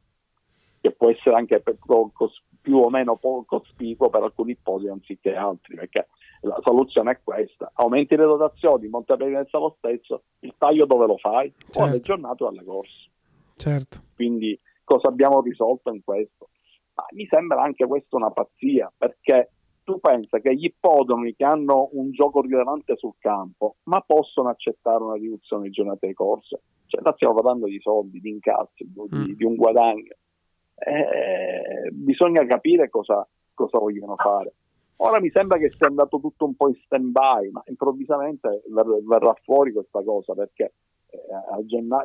[0.79, 1.63] che può essere anche
[2.61, 6.07] più o meno cospicuo per alcuni podi anziché altri, perché
[6.41, 11.51] la soluzione è questa, aumenti le dotazioni, Montepellier lo stesso, il taglio dove lo fai?
[11.57, 11.79] Certo.
[11.79, 13.09] O alle giornate o alle corse.
[13.55, 13.99] Certo.
[14.13, 16.49] Quindi cosa abbiamo risolto in questo?
[17.01, 19.51] Ma mi sembra anche questa una pazzia, perché
[19.83, 25.03] tu pensa che gli ippodromi che hanno un gioco rilevante sul campo, ma possono accettare
[25.03, 26.61] una riduzione di giornate di corse?
[26.85, 29.23] Cioè, là stiamo parlando di soldi, di incassi, di, mm.
[29.33, 30.13] di un guadagno.
[30.75, 34.53] eh, bisogna capire cosa, cosa vogliono fare.
[34.97, 39.03] Ora mi sembra che sia andato tutto un po' in stand by, ma improvvisamente ver-
[39.03, 40.73] verrà fuori questa cosa perché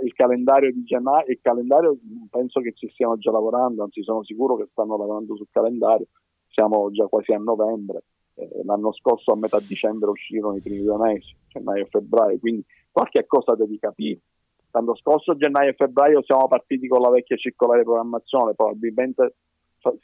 [0.03, 1.97] il calendario di gennaio, il calendario
[2.31, 6.07] penso che ci stiano già lavorando, anzi sono sicuro che stanno lavorando sul calendario,
[6.49, 8.03] siamo già quasi a novembre,
[8.35, 12.65] eh, l'anno scorso a metà dicembre uscirono i primi due mesi, gennaio e febbraio, quindi
[12.91, 14.21] qualche cosa devi capire.
[14.73, 19.37] L'anno scorso gennaio e febbraio siamo partiti con la vecchia circolare programmazione, probabilmente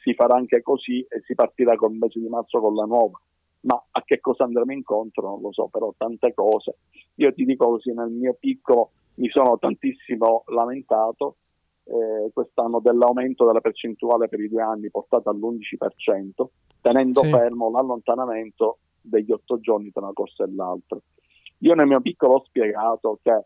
[0.01, 3.19] si farà anche così e si partirà col mese di marzo con la nuova.
[3.63, 6.77] Ma a che cosa andremo incontro non lo so, però tante cose.
[7.15, 11.37] Io ti dico così, nel mio piccolo mi sono tantissimo lamentato
[11.85, 16.45] eh, quest'anno dell'aumento della percentuale per i due anni portata all'11%,
[16.81, 17.29] tenendo sì.
[17.29, 20.97] fermo l'allontanamento degli otto giorni tra una corsa e l'altra.
[21.59, 23.45] Io nel mio piccolo ho spiegato che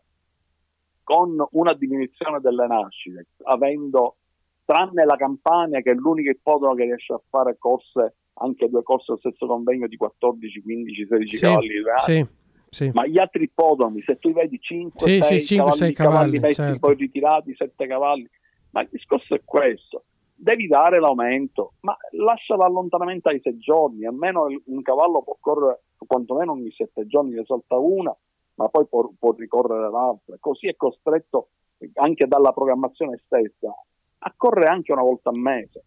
[1.02, 4.16] con una diminuzione delle nascite, avendo
[4.64, 9.12] tranne la Campania che è l'unico ippodomo che riesce a fare corse, anche due corse
[9.12, 11.68] al stesso convegno di 14, 15, 16 sì, cavalli
[11.98, 12.26] sì,
[12.68, 12.90] sì.
[12.92, 16.54] ma gli altri ippodromi, se tu vedi 5, sì, 6, 5, cavalli, 6 cavalli, cavalli
[16.54, 16.78] certo.
[16.78, 18.28] poi ritirati, 7 cavalli,
[18.70, 24.46] ma il discorso è questo, devi dare l'aumento, ma lascia l'allontanamento ai 6 giorni, almeno
[24.64, 28.14] un cavallo può correre quantomeno ogni 7 giorni, ne salta una,
[28.54, 31.48] ma poi può, può ricorrere l'altra, così è costretto
[31.94, 33.72] anche dalla programmazione stessa
[34.20, 35.84] a correre anche una volta al mese.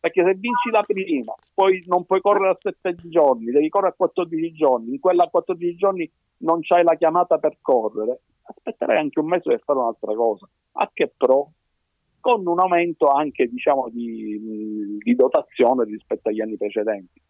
[0.00, 3.96] Perché se vinci la prima, poi non puoi correre a 7 giorni, devi correre a
[3.96, 9.18] 14 giorni, in quella a 14 giorni non c'hai la chiamata per correre, aspetterai anche
[9.18, 10.48] un mese per fare un'altra cosa.
[10.72, 11.50] A che pro?
[12.20, 17.20] Con un aumento anche diciamo, di, di dotazione rispetto agli anni precedenti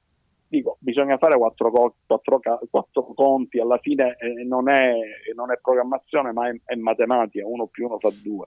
[0.48, 2.40] dico, bisogna fare quattro, quattro,
[2.70, 4.94] quattro conti, alla fine eh, non, è,
[5.34, 8.46] non, è, programmazione ma è, è, matematica, uno più uno fa due.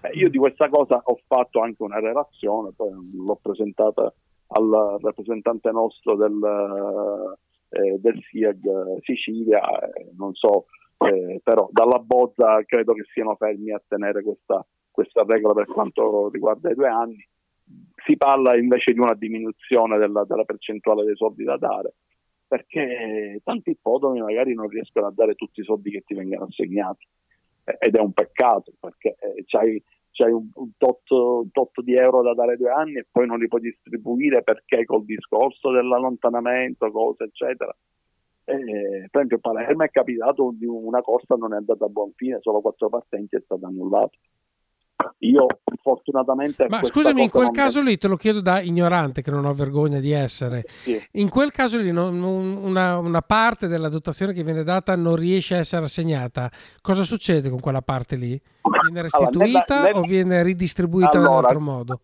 [0.00, 4.12] Eh, io di questa cosa ho fatto anche una relazione, poi l'ho presentata
[4.48, 7.36] al rappresentante nostro del,
[7.70, 10.66] eh, del SIAG Sicilia, eh, non so,
[10.98, 16.28] eh, però dalla bozza credo che siano fermi a tenere questa, questa regola per quanto
[16.30, 17.28] riguarda i due anni.
[18.06, 21.94] Si parla invece di una diminuzione della, della percentuale dei soldi da dare,
[22.46, 27.04] perché tanti ippodromi magari non riescono a dare tutti i soldi che ti vengono assegnati
[27.78, 32.22] ed è un peccato perché eh, c'hai, c'hai un, un, tot, un, tot, di euro
[32.22, 37.24] da dare due anni e poi non li puoi distribuire perché col discorso dell'allontanamento, cose
[37.24, 37.76] eccetera.
[38.48, 42.38] Eh, per esempio Palermo è capitato di una corsa non è andata a buon fine,
[42.40, 44.16] solo quattro partenti è stata annullata.
[45.18, 45.46] Io
[45.82, 46.66] fortunatamente...
[46.68, 50.00] Ma scusami, in quel caso lì te lo chiedo da ignorante, che non ho vergogna
[50.00, 50.64] di essere.
[50.66, 51.00] Sì.
[51.12, 55.54] In quel caso lì non, una, una, parte della dotazione che viene data non riesce
[55.54, 56.50] a essere assegnata.
[56.80, 58.40] Cosa succede con quella parte lì?
[58.82, 59.98] Viene restituita allora, nella, nella...
[59.98, 62.00] o viene ridistribuita allora, in altro modo?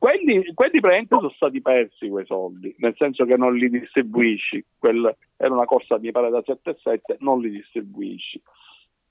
[0.00, 4.64] Quelli, quelli praticamente sono stati persi quei soldi, nel senso che non li distribuisci.
[4.78, 8.40] Quel, era una corsa, mi pare, da 7-7, non li distribuisci.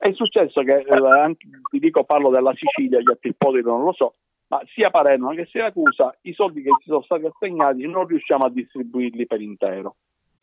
[0.01, 1.37] È successo che, eh,
[1.71, 4.13] vi dico, parlo della Sicilia, gli altri poli non lo so,
[4.47, 8.49] ma sia Palermo che Siracusa, i soldi che ci sono stati assegnati non riusciamo a
[8.49, 9.97] distribuirli per intero.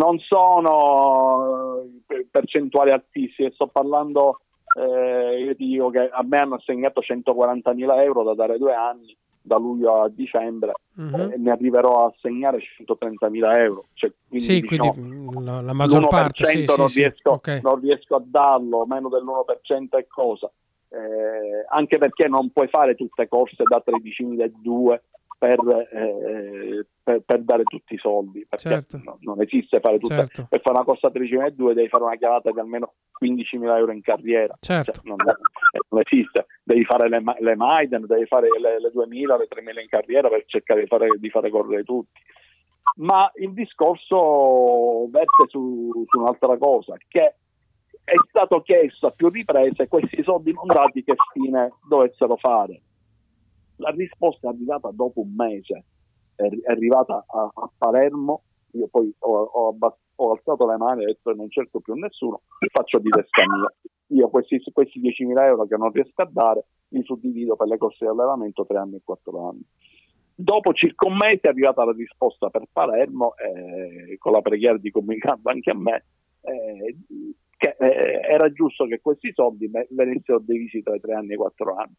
[0.00, 3.50] non sono eh, percentuali altissime.
[3.52, 4.40] Sto parlando
[4.78, 9.14] eh, io ti dico che a me hanno assegnato 140.000 euro da dare due anni,
[9.42, 11.32] da luglio a dicembre, uh-huh.
[11.32, 13.84] e ne arriverò a assegnare 130.000 euro.
[13.92, 17.60] Cioè, quindi, sì, diciamo, quindi la, la maggior parte sì, non, sì, riesco, okay.
[17.62, 20.50] non, riesco, a darlo, meno dell'1% è cosa.
[20.92, 25.00] Eh, anche perché non puoi fare tutte corse da 13.002
[25.40, 25.58] per,
[25.90, 29.00] eh, per, per, dare tutti i soldi perché certo.
[29.02, 30.46] no, non esiste fare tutto certo.
[30.50, 32.92] per fare una corsa a 13.2 devi fare una chiamata di almeno
[33.24, 34.92] 15.000 euro in carriera certo.
[34.92, 35.16] cioè, non,
[35.88, 39.88] non, esiste devi fare le, le Maiden devi fare le, le 2.000 le 3.000 in
[39.88, 42.20] carriera per cercare di fare, di fare correre tutti
[42.96, 47.34] ma il discorso verte su, su un'altra cosa che
[48.04, 52.82] è stato chiesto a più riprese questi soldi non dati che fine dovessero fare
[53.80, 55.84] la risposta è arrivata dopo un mese,
[56.34, 59.76] è, è arrivata a, a, Palermo, io poi ho, ho,
[60.14, 63.72] ho, alzato le mani e ho detto non cerco più nessuno, faccio di testa mia.
[64.12, 68.04] Io questi, questi 10.000 euro che non riesco a dare li suddivido per le corse
[68.04, 69.62] di allevamento 3 anni e 4 anni.
[70.34, 74.90] Dopo circa un mese è arrivata la risposta per Palermo, eh, con la preghiera di
[74.90, 76.04] comunicarlo anche a me,
[76.40, 76.96] eh,
[77.56, 81.36] che eh, era giusto che questi soldi venissero divisi tra i 3 anni e i
[81.36, 81.94] 4 anni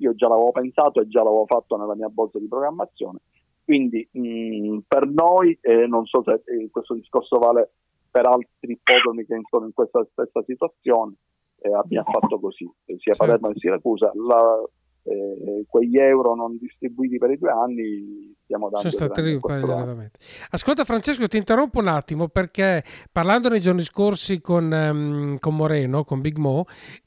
[0.00, 3.18] io già l'avevo pensato e già l'avevo fatto nella mia bozza di programmazione.
[3.64, 7.72] Quindi mh, per noi, eh, non so se eh, questo discorso vale
[8.10, 11.14] per altri podromi che sono in questa stessa situazione,
[11.60, 13.24] eh, abbiamo fatto così, sia certo.
[13.24, 14.62] Palermo che Siracusa, la,
[15.02, 20.10] eh, quegli euro non distribuiti per i due anni stiamo dando sono stati riparati
[20.50, 26.04] ascolta Francesco ti interrompo un attimo perché parlando nei giorni scorsi con, um, con Moreno
[26.04, 26.64] con Big Mo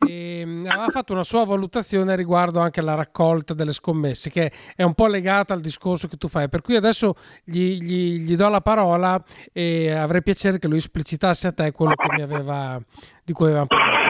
[0.08, 4.94] ehm, aveva fatto una sua valutazione riguardo anche alla raccolta delle scommesse che è un
[4.94, 6.50] po' legata al discorso che tu fai.
[6.50, 9.22] Per cui adesso gli, gli, gli do la parola
[9.52, 12.82] e avrei piacere che lui esplicitasse a te quello che mi aveva
[13.24, 14.03] di cui avevamo parlato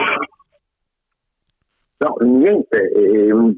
[1.96, 2.90] No, niente,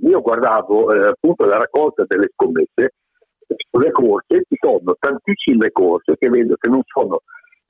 [0.03, 2.95] io guardavo eh, appunto la raccolta delle scommesse
[3.71, 7.21] sulle corse, ci sono tantissime corse che vedo che non sono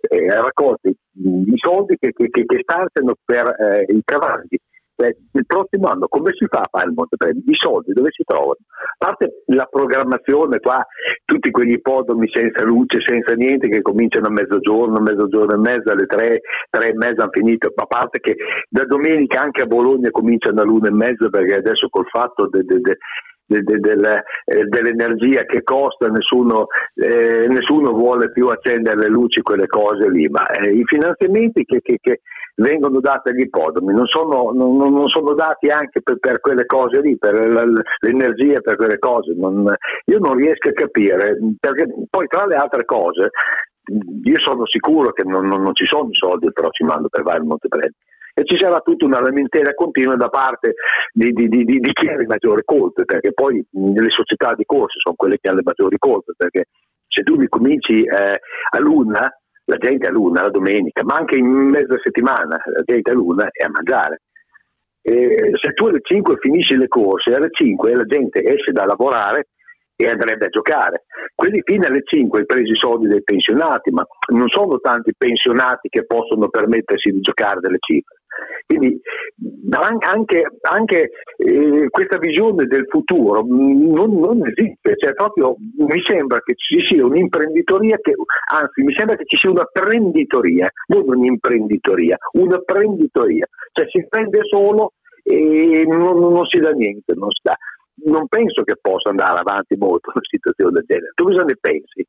[0.00, 4.58] eh, raccolte di soldi che, che, che stanziano per eh, i cavalli
[4.96, 7.42] il prossimo anno come si fa a fare il Montepremi?
[7.44, 8.56] I soldi dove si trovano?
[8.98, 10.84] A parte la programmazione qua,
[11.24, 16.06] tutti quegli ipodromi senza luce, senza niente, che cominciano a mezzogiorno, mezzogiorno e mezza, alle
[16.06, 16.40] tre,
[16.70, 18.36] tre e mezza hanno finito, a parte che
[18.68, 22.80] da domenica anche a Bologna cominciano all'una e mezza perché adesso col fatto de, de,
[22.80, 22.96] de,
[23.46, 29.42] de, de, de, eh, dell'energia che costa, nessuno, eh, nessuno, vuole più accendere le luci,
[29.42, 32.20] quelle cose lì, ma eh, i finanziamenti che, che, che,
[32.58, 37.02] vengono dati agli ipodromi non sono, non, non sono dati anche per, per, quelle cose
[37.02, 37.34] lì, per
[38.00, 39.34] l'energia, per quelle cose.
[39.36, 39.62] Non,
[40.06, 43.30] io non riesco a capire, perché poi tra le altre cose
[44.24, 47.44] io sono sicuro che non, non, ci sono i soldi il prossimo anno per il
[47.44, 47.94] Montepremi
[48.38, 50.74] e ci sarà tutta una lamentela continua da parte
[51.10, 54.98] di, di, di, di, chi ha le maggiori colpe, perché poi le società di corse
[55.00, 56.66] sono quelle che hanno le maggiori colpe, perché
[57.08, 58.38] se tu mi cominci eh,
[58.72, 59.20] a luna,
[59.64, 63.48] la gente a luna, la domenica, ma anche in mezza settimana, la gente a luna
[63.50, 64.20] è a mangiare.
[65.00, 69.46] E se tu alle 5 finisci le corse, alle 5 la gente esce da lavorare
[69.96, 71.06] e andrebbe a giocare.
[71.34, 75.88] Quelli fino alle 5 hai preso i soldi dei pensionati, ma non sono tanti pensionati
[75.88, 78.16] che possono permettersi di giocare delle cifre.
[78.66, 79.00] Quindi
[79.70, 86.54] anche, anche eh, questa visione del futuro non, non esiste, cioè proprio mi sembra che
[86.56, 88.14] ci sia un'imprenditoria, che,
[88.52, 94.40] anzi mi sembra che ci sia una prenditoriA, non un'imprenditoria, una prenditoriA, cioè si prende
[94.48, 97.56] solo e non, non si dà niente, non, sta.
[98.04, 101.12] non penso che possa andare avanti molto una situazione del genere.
[101.14, 102.06] Tu cosa ne pensi?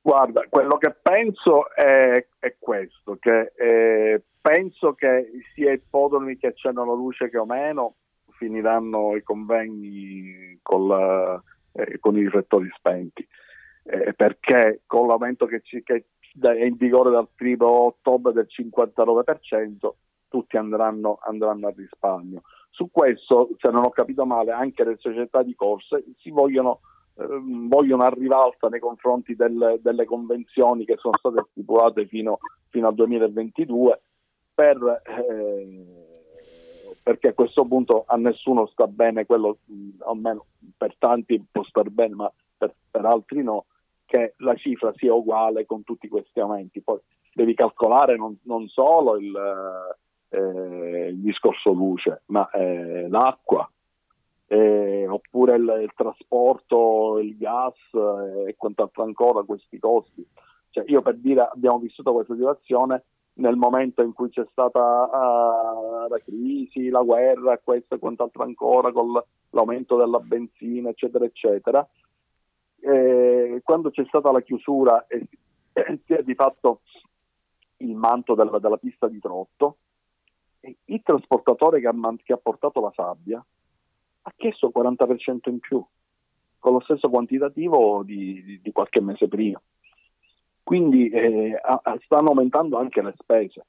[0.00, 6.48] Guarda, quello che penso è, è questo, che eh, penso che sia i podromi che
[6.48, 7.96] accendono luce che o meno
[8.32, 13.26] finiranno i convegni con, la, eh, con i riflettori spenti,
[13.84, 16.06] eh, perché con l'aumento che, ci, che
[16.40, 19.90] è in vigore dal primo ottobre del 59%,
[20.28, 22.42] tutti andranno, andranno a risparmio.
[22.70, 26.80] Su questo, se non ho capito male, anche le società di corse si vogliono
[27.18, 28.14] Ehm, vogliono a
[28.70, 34.02] nei confronti del, delle convenzioni che sono state stipulate fino, fino al 2022
[34.58, 35.84] per, eh,
[37.00, 39.58] perché a questo punto a nessuno sta bene quello,
[40.00, 40.46] almeno
[40.76, 43.66] per tanti può star bene ma per, per altri no,
[44.04, 46.80] che la cifra sia uguale con tutti questi aumenti.
[46.80, 46.98] Poi
[47.32, 49.32] devi calcolare non, non solo il,
[50.30, 53.70] eh, il, discorso luce, ma eh, l'acqua,
[54.48, 60.26] eh, oppure il, il, trasporto, il gas eh, e quant'altro ancora, questi costi.
[60.70, 63.04] Cioè, io per dire abbiamo vissuto questa situazione
[63.38, 68.92] nel momento in cui c'è stata uh, la crisi, la guerra, questo e quant'altro ancora,
[68.92, 69.20] con
[69.50, 71.86] l'aumento della benzina, eccetera, eccetera.
[72.80, 75.26] E quando c'è stata la chiusura e
[76.04, 76.80] si è di fatto
[77.78, 79.78] il manto della, della pista di trotto,
[80.60, 83.44] il trasportatore che ha, che ha portato la sabbia
[84.22, 85.84] ha chiesto 40% in più.
[86.58, 89.62] con lo stesso quantitativo di, di, di qualche mese prima.
[90.68, 91.58] Quindi eh,
[92.04, 93.64] stanno aumentando anche le spese.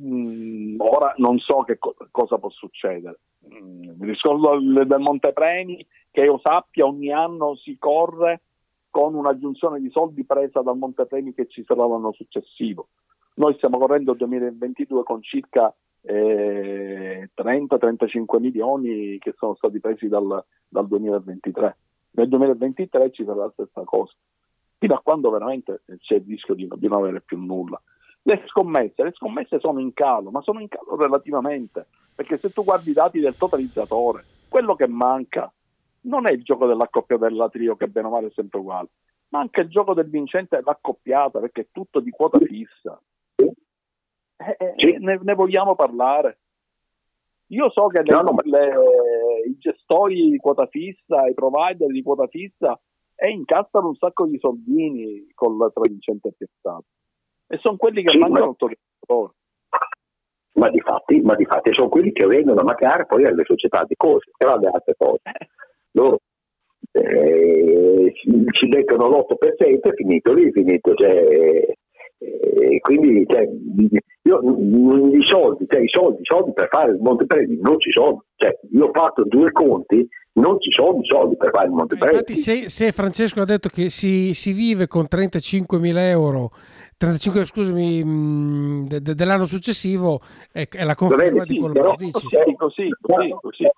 [0.00, 3.18] Mm, ora non so che co- cosa può succedere.
[3.52, 8.42] Mm, il discorso del, del Montepremi, che io sappia, ogni anno si corre
[8.88, 12.86] con un'aggiunzione di soldi presa dal Montepremi che ci sarà l'anno successivo.
[13.34, 20.40] Noi stiamo correndo il 2022 con circa eh, 30-35 milioni che sono stati presi dal,
[20.68, 21.76] dal 2023.
[22.12, 24.12] Nel 2023 ci sarà la stessa cosa,
[24.86, 27.80] fino a quando veramente c'è il rischio di, di non avere più nulla.
[28.22, 32.62] Le scommesse, le scommesse sono in calo, ma sono in calo relativamente, perché se tu
[32.62, 35.52] guardi i dati del totalizzatore, quello che manca
[36.02, 38.88] non è il gioco dell'accoppiata trio che bene o male è sempre uguale,
[39.30, 43.00] ma anche il gioco del vincente dell'accoppiata perché è tutto di quota fissa.
[43.34, 46.38] Eh, eh, ne, ne, vogliamo parlare?
[47.48, 52.02] Io so che no, le, no, le, i gestori di quota fissa, i provider di
[52.02, 52.78] quota fissa
[53.16, 56.84] e incassano un sacco di soldini con la vincente piazzato
[57.48, 59.30] e sono quelli che sì, mancano ma...
[60.56, 63.94] Ma di, fatti, ma di fatti sono quelli che vengono magari poi alle società di
[63.94, 65.20] corsa, che vanno altre cose.
[65.92, 66.18] Loro
[66.92, 70.94] eh, ci beccano l'8% è finito lì, finito.
[70.94, 71.76] Cioè,
[72.18, 73.48] eh, quindi cioè,
[74.22, 74.40] io,
[75.12, 78.24] i soldi, cioè, i soldi, i soldi per fare il Montepremi non ci sono.
[78.36, 82.14] Cioè, io ho fatto due conti, non ci sono i soldi per fare il Montepremi.
[82.14, 86.50] Infatti, se, se, Francesco ha detto che si, si vive con 35.000 euro
[86.96, 91.94] 35, scusami, mh, de, de, dell'anno successivo è, è la conferma sì, di quello però,
[91.94, 92.26] che dici.
[92.26, 93.68] Così, così, così, così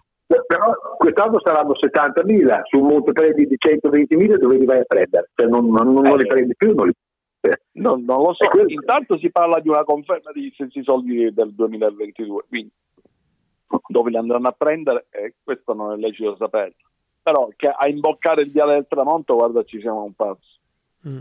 [0.46, 5.48] però quest'anno saranno 70.000 su un montepremi di 120.000 dove li vai a prendere cioè
[5.48, 6.92] non, non, non, li prendi più non, li...
[6.92, 7.07] no,
[7.72, 8.46] non lo so.
[8.66, 12.72] Intanto si parla di una conferma di stessi soldi del 2022 quindi
[13.88, 16.74] dove li andranno a prendere eh, questo non è lecito sapere
[17.28, 20.58] però che a imboccare il viale del tramonto guarda ci siamo un passo.
[21.06, 21.18] Mm.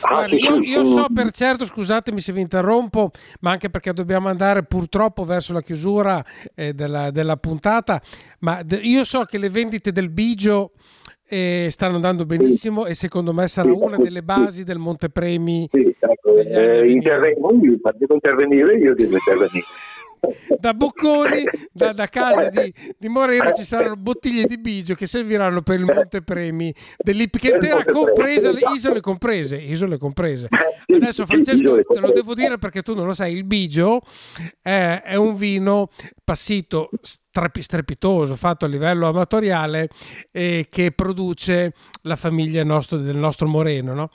[0.00, 4.28] Ah, Guarda, io, io, so per certo, scusatemi se vi interrompo, ma anche perché dobbiamo
[4.28, 6.24] andare purtroppo verso la chiusura
[6.54, 8.00] eh, della, della, puntata,
[8.38, 10.72] ma de- io so che le vendite del Bigio
[11.26, 15.68] eh, stanno andando benissimo e secondo me sarà una delle basi del Montepremi.
[15.72, 19.66] Sì, ecco, eh, intervengo io, devo intervenire io, devo intervenire
[20.58, 25.62] da Bocconi, da, da casa di, di, Moreno ci saranno bottiglie di bigio che serviranno
[25.62, 29.56] per il Montepremi dell'Ipichetera, compresa le isole comprese.
[29.56, 30.48] Isole comprese.
[30.86, 34.02] Adesso Francesco te lo devo dire perché tu non lo sai, il bigio
[34.60, 35.90] è, è un vino
[36.22, 39.88] passito strepitoso fatto a livello amatoriale
[40.30, 41.72] eh, che produce
[42.02, 44.10] la famiglia nostro, del nostro Moreno no?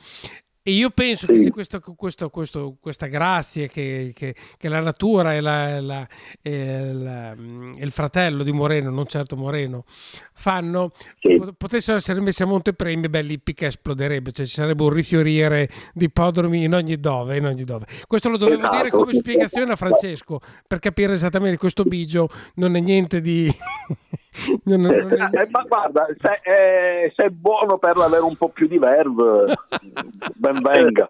[0.62, 1.34] E io penso sì.
[1.34, 6.08] che se questo, questo, questo, questa grazia che, che, che, la natura e, la, la,
[6.42, 9.86] e la, il fratello di Moreno, non certo Moreno,
[10.34, 11.42] fanno, sì.
[11.58, 16.64] potessero essere messi a montepremi, beh, l'ippica esploderebbe, cioè ci sarebbe un rifiorire di ippodromi
[16.64, 17.86] in ogni dove, in ogni dove.
[18.06, 18.76] Questo lo dovevo esatto.
[18.76, 23.50] dire come spiegazione a Francesco, per capire esattamente questo bigio non è niente di...
[24.64, 25.42] non, non è...
[25.42, 29.56] Eh, ma guarda, se è, se è buono per avere un po' più di verve,
[30.38, 31.10] ben venga.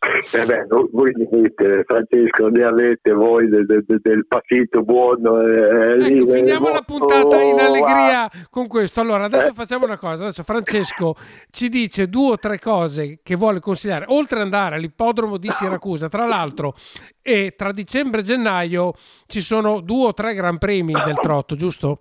[0.00, 5.40] Eh beh, voi dite, Francesco, ne avete voi del, del, del passito buono.
[5.40, 8.30] Eh, ecco, finiamo la puntata in allegria ah.
[8.48, 9.00] con questo.
[9.00, 9.54] Allora, adesso eh.
[9.54, 10.22] facciamo una cosa.
[10.24, 11.16] Adesso Francesco
[11.50, 14.04] ci dice due o tre cose che vuole consigliare.
[14.08, 16.74] Oltre ad andare all'ippodromo di Siracusa, tra l'altro,
[17.20, 18.92] e tra dicembre e gennaio
[19.26, 21.98] ci sono due o tre gran premi del trotto, giusto?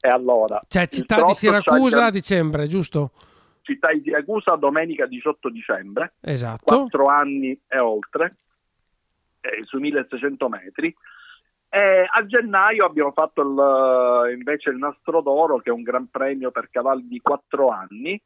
[0.00, 3.12] E allora, cioè città di Siracusa a dicembre, giusto?
[3.64, 6.64] Città di Siracusa domenica 18 dicembre, esatto.
[6.64, 8.36] 4 anni e oltre,
[9.40, 10.94] eh, sui 1600 metri.
[11.68, 16.52] E a gennaio abbiamo fatto il, invece il Nastro d'Oro, che è un gran premio
[16.52, 18.22] per cavalli di 4 anni,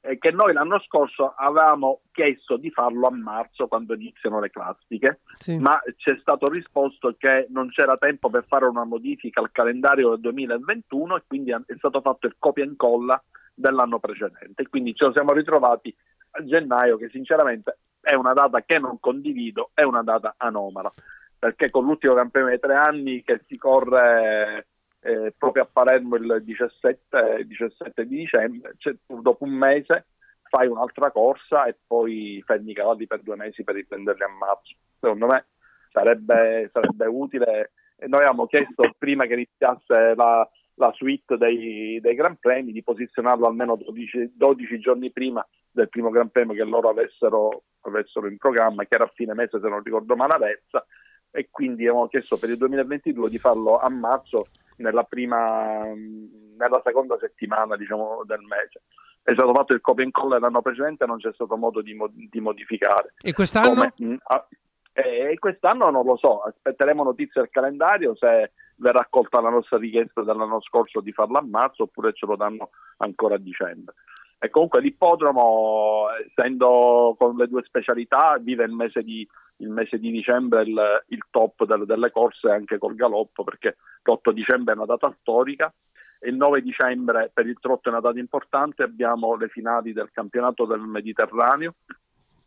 [0.00, 5.20] eh, che noi l'anno scorso avevamo chiesto di farlo a marzo quando iniziano le classiche,
[5.36, 5.58] sì.
[5.58, 10.20] ma c'è stato risposto che non c'era tempo per fare una modifica al calendario del
[10.20, 13.22] 2021 e quindi è stato fatto il copia e incolla
[13.58, 14.66] dell'anno precedente.
[14.68, 15.94] Quindi lo siamo ritrovati
[16.30, 20.90] a gennaio, che sinceramente è una data che non condivido, è una data anomala,
[21.38, 24.66] perché con l'ultimo Premio dei tre anni che si corre
[25.00, 30.06] eh, proprio a Palermo il 17, 17 di dicembre, cioè, dopo un mese
[30.48, 34.74] fai un'altra corsa e poi fermi i cavalli per due mesi per riprenderli a marzo.
[34.98, 35.46] Secondo me
[35.92, 37.72] sarebbe, sarebbe utile.
[38.06, 40.48] Noi avevamo chiesto prima che iniziasse la,
[40.78, 46.10] la suite dei, dei, Gran Premi, di posizionarlo almeno 12, 12, giorni prima del primo
[46.10, 49.82] Gran Premio che loro avessero, avessero, in programma, che era a fine mese se non
[49.82, 50.84] ricordo male Avezza,
[51.30, 57.18] e quindi abbiamo chiesto per il 2022 di farlo a marzo nella prima, nella seconda
[57.18, 58.82] settimana diciamo, del mese.
[59.22, 61.94] È stato fatto il copia e incolla l'anno precedente non c'è stato modo di,
[62.30, 63.14] di modificare.
[63.20, 63.68] E quest'anno?
[63.68, 64.48] Come, mh, ah,
[64.92, 70.22] e quest'anno non lo so, aspetteremo notizie del calendario se verrà accolta la nostra richiesta
[70.22, 73.94] dell'anno scorso di farlo a marzo oppure ce lo danno ancora a dicembre.
[74.40, 79.26] E comunque l'ippodromo, essendo con le due specialità, vive il mese di,
[79.56, 84.30] il mese di dicembre il, il top delle, delle, corse anche col galoppo, perché l'8
[84.30, 85.72] dicembre è una data storica
[86.20, 90.10] e il 9 dicembre per il trotto è una data importante, abbiamo le finali del
[90.12, 91.74] campionato del Mediterraneo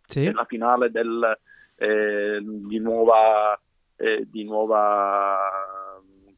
[0.06, 0.26] sì.
[0.26, 1.38] e la finale del,
[1.76, 3.60] eh, di nuova,
[3.98, 5.38] eh, di nuova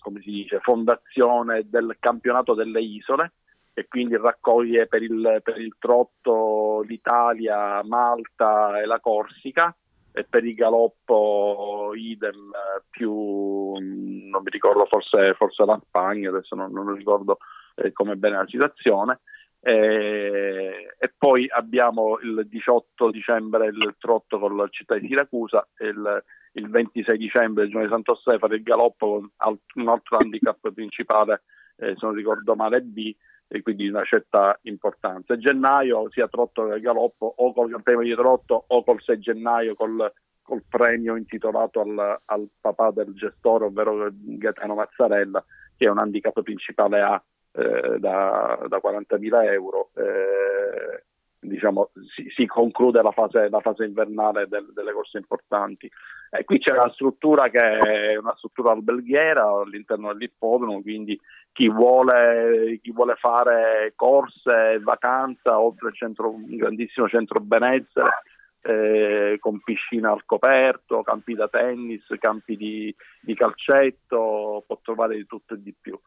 [0.03, 3.31] come si dice, fondazione del campionato delle isole
[3.73, 9.75] e quindi raccoglie per il, per il trotto l'Italia, Malta e la Corsica
[10.11, 12.51] e per il galoppo idem
[12.91, 17.37] più non mi ricordo forse, forse la Spagna adesso non, non ricordo
[17.75, 19.21] eh, come bene la situazione
[19.65, 26.23] e, e, poi abbiamo il 18 dicembre il trotto con la città di Siracusa il,
[26.53, 31.43] il 26 dicembre il giorno di Santo Stefano il galoppo con un altro handicap principale
[31.77, 33.15] eh, se non ricordo male B
[33.47, 35.37] e quindi una certa importanza.
[35.37, 40.11] Gennaio sia trotto che galoppo o col Premio di Trotto o col 6 gennaio col,
[40.41, 45.45] col premio intitolato al, al, papà del gestore, ovvero Gaetano Mazzarella,
[45.77, 47.23] che è un handicap principale A
[47.53, 49.89] eh, da, da 40.000 euro.
[49.95, 51.03] Eh,
[51.39, 55.89] diciamo, si, si, conclude la fase, la fase invernale del, delle corse importanti.
[56.31, 61.19] E qui c'è una struttura che è una struttura alberghiera all'interno dell'ippodromo, quindi
[61.51, 68.23] chi vuole, chi vuole fare corse, vacanza, oltre al centro, un grandissimo centro benessere,
[68.61, 75.25] eh, con piscina al coperto, campi da tennis, campi di, di calcetto, può trovare di
[75.27, 75.99] tutto e di più.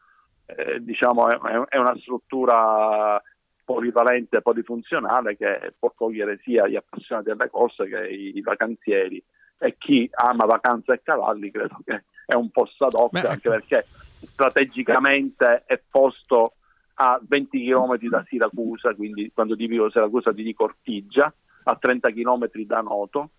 [0.49, 1.37] Eh, diciamo è,
[1.67, 3.21] è, una struttura
[3.65, 9.21] polivalente, polifunzionale che può cogliere sia gli appassionati delle corse che i, i vacanzieri
[9.57, 13.49] e chi ama vacanze e cavalli credo che è un po' ad hoc anche ecco.
[13.49, 13.85] perché
[14.31, 16.53] strategicamente è posto
[16.99, 21.31] a 20 km da Siracusa, quindi quando dico Siracusa ti dico Ortigia,
[21.63, 23.29] a 30 km da Noto,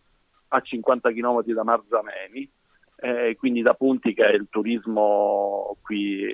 [0.49, 2.51] a 50 km da Marzameni,
[2.97, 6.27] eh, quindi da punti che il turismo qui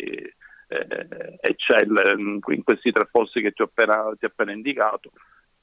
[0.75, 5.12] eh, eccelle in, questi tre posti che ti ho appena, ti ho appena indicato,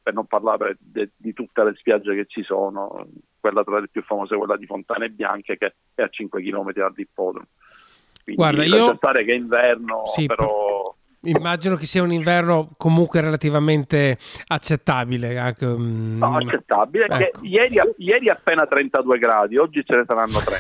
[0.02, 3.08] per non parlare de, di tutte le spiagge che ci sono,
[3.40, 6.72] quella tra le più famose è quella di Fontane Bianche che è a 5 km
[6.74, 7.48] dall'ippodromo.
[8.24, 8.98] Quindi Guarda, io...
[8.98, 10.96] che è inverno, sì, però...
[11.24, 15.38] Immagino che sia un inverno comunque relativamente accettabile.
[15.38, 16.18] Anche, um...
[16.18, 17.06] No, accettabile.
[17.06, 17.42] Ecco.
[17.44, 20.58] ieri, ieri appena 32 gradi, oggi ce ne saranno 30.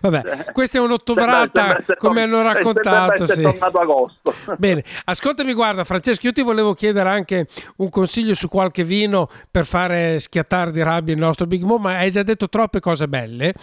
[0.00, 3.26] Vabbè, questa è un'ottobrata come hanno raccontato.
[3.26, 3.42] Sì.
[4.56, 9.66] Bene, ascoltami, guarda Francesco, io ti volevo chiedere anche un consiglio su qualche vino per
[9.66, 13.54] fare schiattare di rabbia il nostro Big Mo, ma hai già detto troppe cose belle,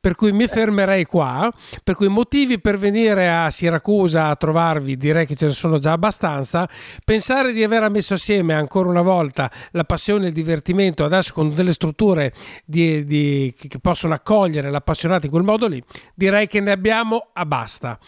[0.00, 1.50] per cui mi fermerei qua.
[1.82, 5.92] Per cui motivi per venire a Siracusa a trovarvi, direi che ce ne sono già
[5.92, 6.68] abbastanza.
[7.04, 11.54] Pensare di aver messo assieme ancora una volta la passione e il divertimento, adesso con
[11.54, 12.32] delle strutture
[12.64, 15.82] di, di, che possono accogliere l'appassionato in quel modo lì,
[16.14, 17.98] direi che ne abbiamo a basta.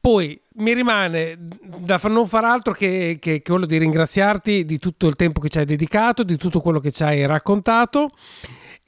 [0.00, 5.06] Poi mi rimane da non far altro che, che, che quello di ringraziarti di tutto
[5.06, 8.10] il tempo che ci hai dedicato, di tutto quello che ci hai raccontato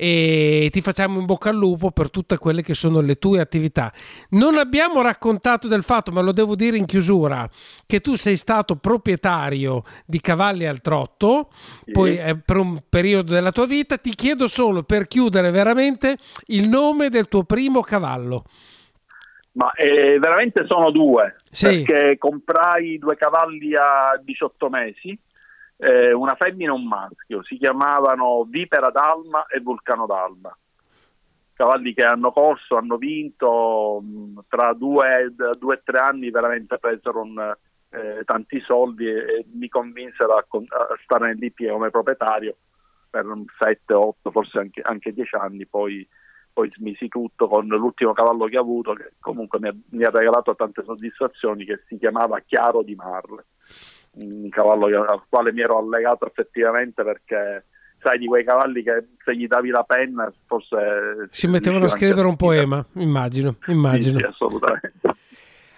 [0.04, 3.92] e ti facciamo in bocca al lupo per tutte quelle che sono le tue attività.
[4.30, 7.48] Non abbiamo raccontato del fatto, ma lo devo dire in chiusura,
[7.86, 11.50] che tu sei stato proprietario di cavalli al trotto,
[11.92, 13.96] poi eh, per un periodo della tua vita.
[13.96, 18.46] Ti chiedo solo per chiudere veramente il nome del tuo primo cavallo.
[19.52, 21.84] Ma eh, veramente sono due, sì.
[21.84, 25.16] perché comprai due cavalli a 18 mesi
[25.82, 30.56] eh, una femmina e un maschio, si chiamavano Vipera d'Alma e Vulcano d'Alma.
[31.54, 37.54] Cavalli che hanno corso, hanno vinto, mh, tra due o tre anni veramente presero un,
[37.90, 42.56] eh, tanti soldi e, e, mi convinsero a, a stare nell'IPI come proprietario
[43.10, 43.26] per
[43.58, 46.06] 7, 8, forse anche, anche 10 anni, poi,
[46.52, 50.10] poi smisi tutto con l'ultimo cavallo che ho avuto che comunque mi ha, mi ha
[50.10, 53.46] regalato tante soddisfazioni che si chiamava Chiaro di Marle
[54.14, 57.64] un cavallo al quale mi ero allegato effettivamente perché
[58.02, 62.26] sai di quei cavalli che se gli davi la penna forse si mettevano a scrivere
[62.26, 65.00] un poema immagino immagino sì, sì, assolutamente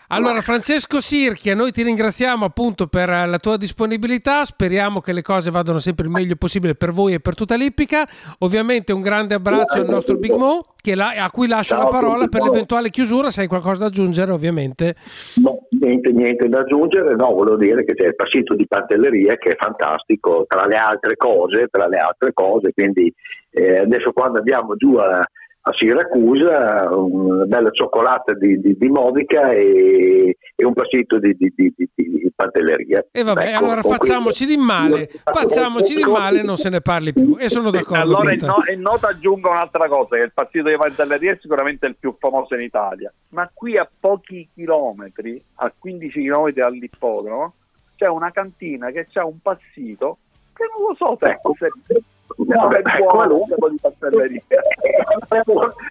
[0.09, 4.45] Allora, Francesco Sirchia, noi ti ringraziamo appunto per la tua disponibilità.
[4.45, 8.07] Speriamo che le cose vadano sempre il meglio possibile per voi e per tutta l'Ippica.
[8.41, 12.29] Ovviamente un grande abbraccio al nostro Big Mo, la, a cui lascio Ciao la parola
[12.29, 13.31] per l'eventuale chiusura.
[13.31, 14.95] Se hai qualcosa da aggiungere, ovviamente.
[15.37, 19.51] No, niente, niente da aggiungere, no, volevo dire che c'è il passito di pantelleria che
[19.51, 23.13] è fantastico, tra le altre cose, tra le altre cose, quindi
[23.51, 25.23] eh, adesso quando andiamo giù a,
[25.67, 31.53] a Siracusa, una bella cioccolata di, di, di Modica e, e un passito di, di,
[31.57, 33.07] di, di- di pantelleria.
[33.11, 37.37] E vabbè, Ecco, allora facciamoci di male, facciamoci di male, non se ne parli più.
[37.39, 38.47] E sono d'accordo allora in, te.
[38.47, 42.15] no- in nota aggiungo un'altra cosa, che il partito di Pantelleria è sicuramente il più
[42.19, 47.55] famoso in Italia, ma qui a pochi chilometri, a 15 chilometri dall'ippodromo,
[47.97, 50.19] c'è una cantina che c'ha un passito
[50.53, 51.39] che non lo so se,
[51.87, 53.45] se, se non è Ecco, buono allora.
[53.57, 54.43] quello di Pantelleria.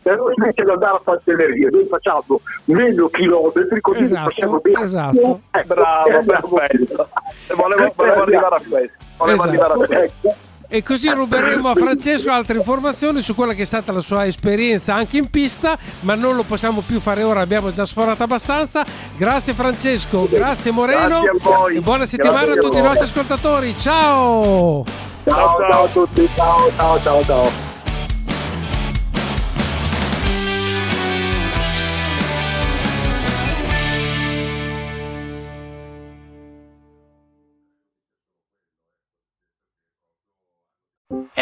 [0.03, 2.23] però invece di andare a pantelleria noi facciamo
[2.65, 5.41] meno chilometri così Esatto, facciamo bene esatto.
[5.51, 7.09] Ecco, Bravo, e andiamo- perfetto.
[7.55, 8.97] Volevo, volevo arrivare a questo.
[9.17, 9.49] Volevo Esatto.
[9.49, 10.33] arrivare a questo.
[10.73, 14.95] E così ruberemo a Francesco altre informazioni su quella che è stata la sua esperienza
[14.95, 18.83] anche in pista, ma non lo possiamo più fare ora, abbiamo già sforato abbastanza.
[19.15, 21.75] Grazie Francesco, grazie Moreno Grazie a voi.
[21.75, 23.77] e buona settimana Grazie a tutti i nostri ascoltatori.
[23.77, 24.83] Ciao!
[25.25, 27.72] ciao ciao a tutti ciao ciao ciao ciao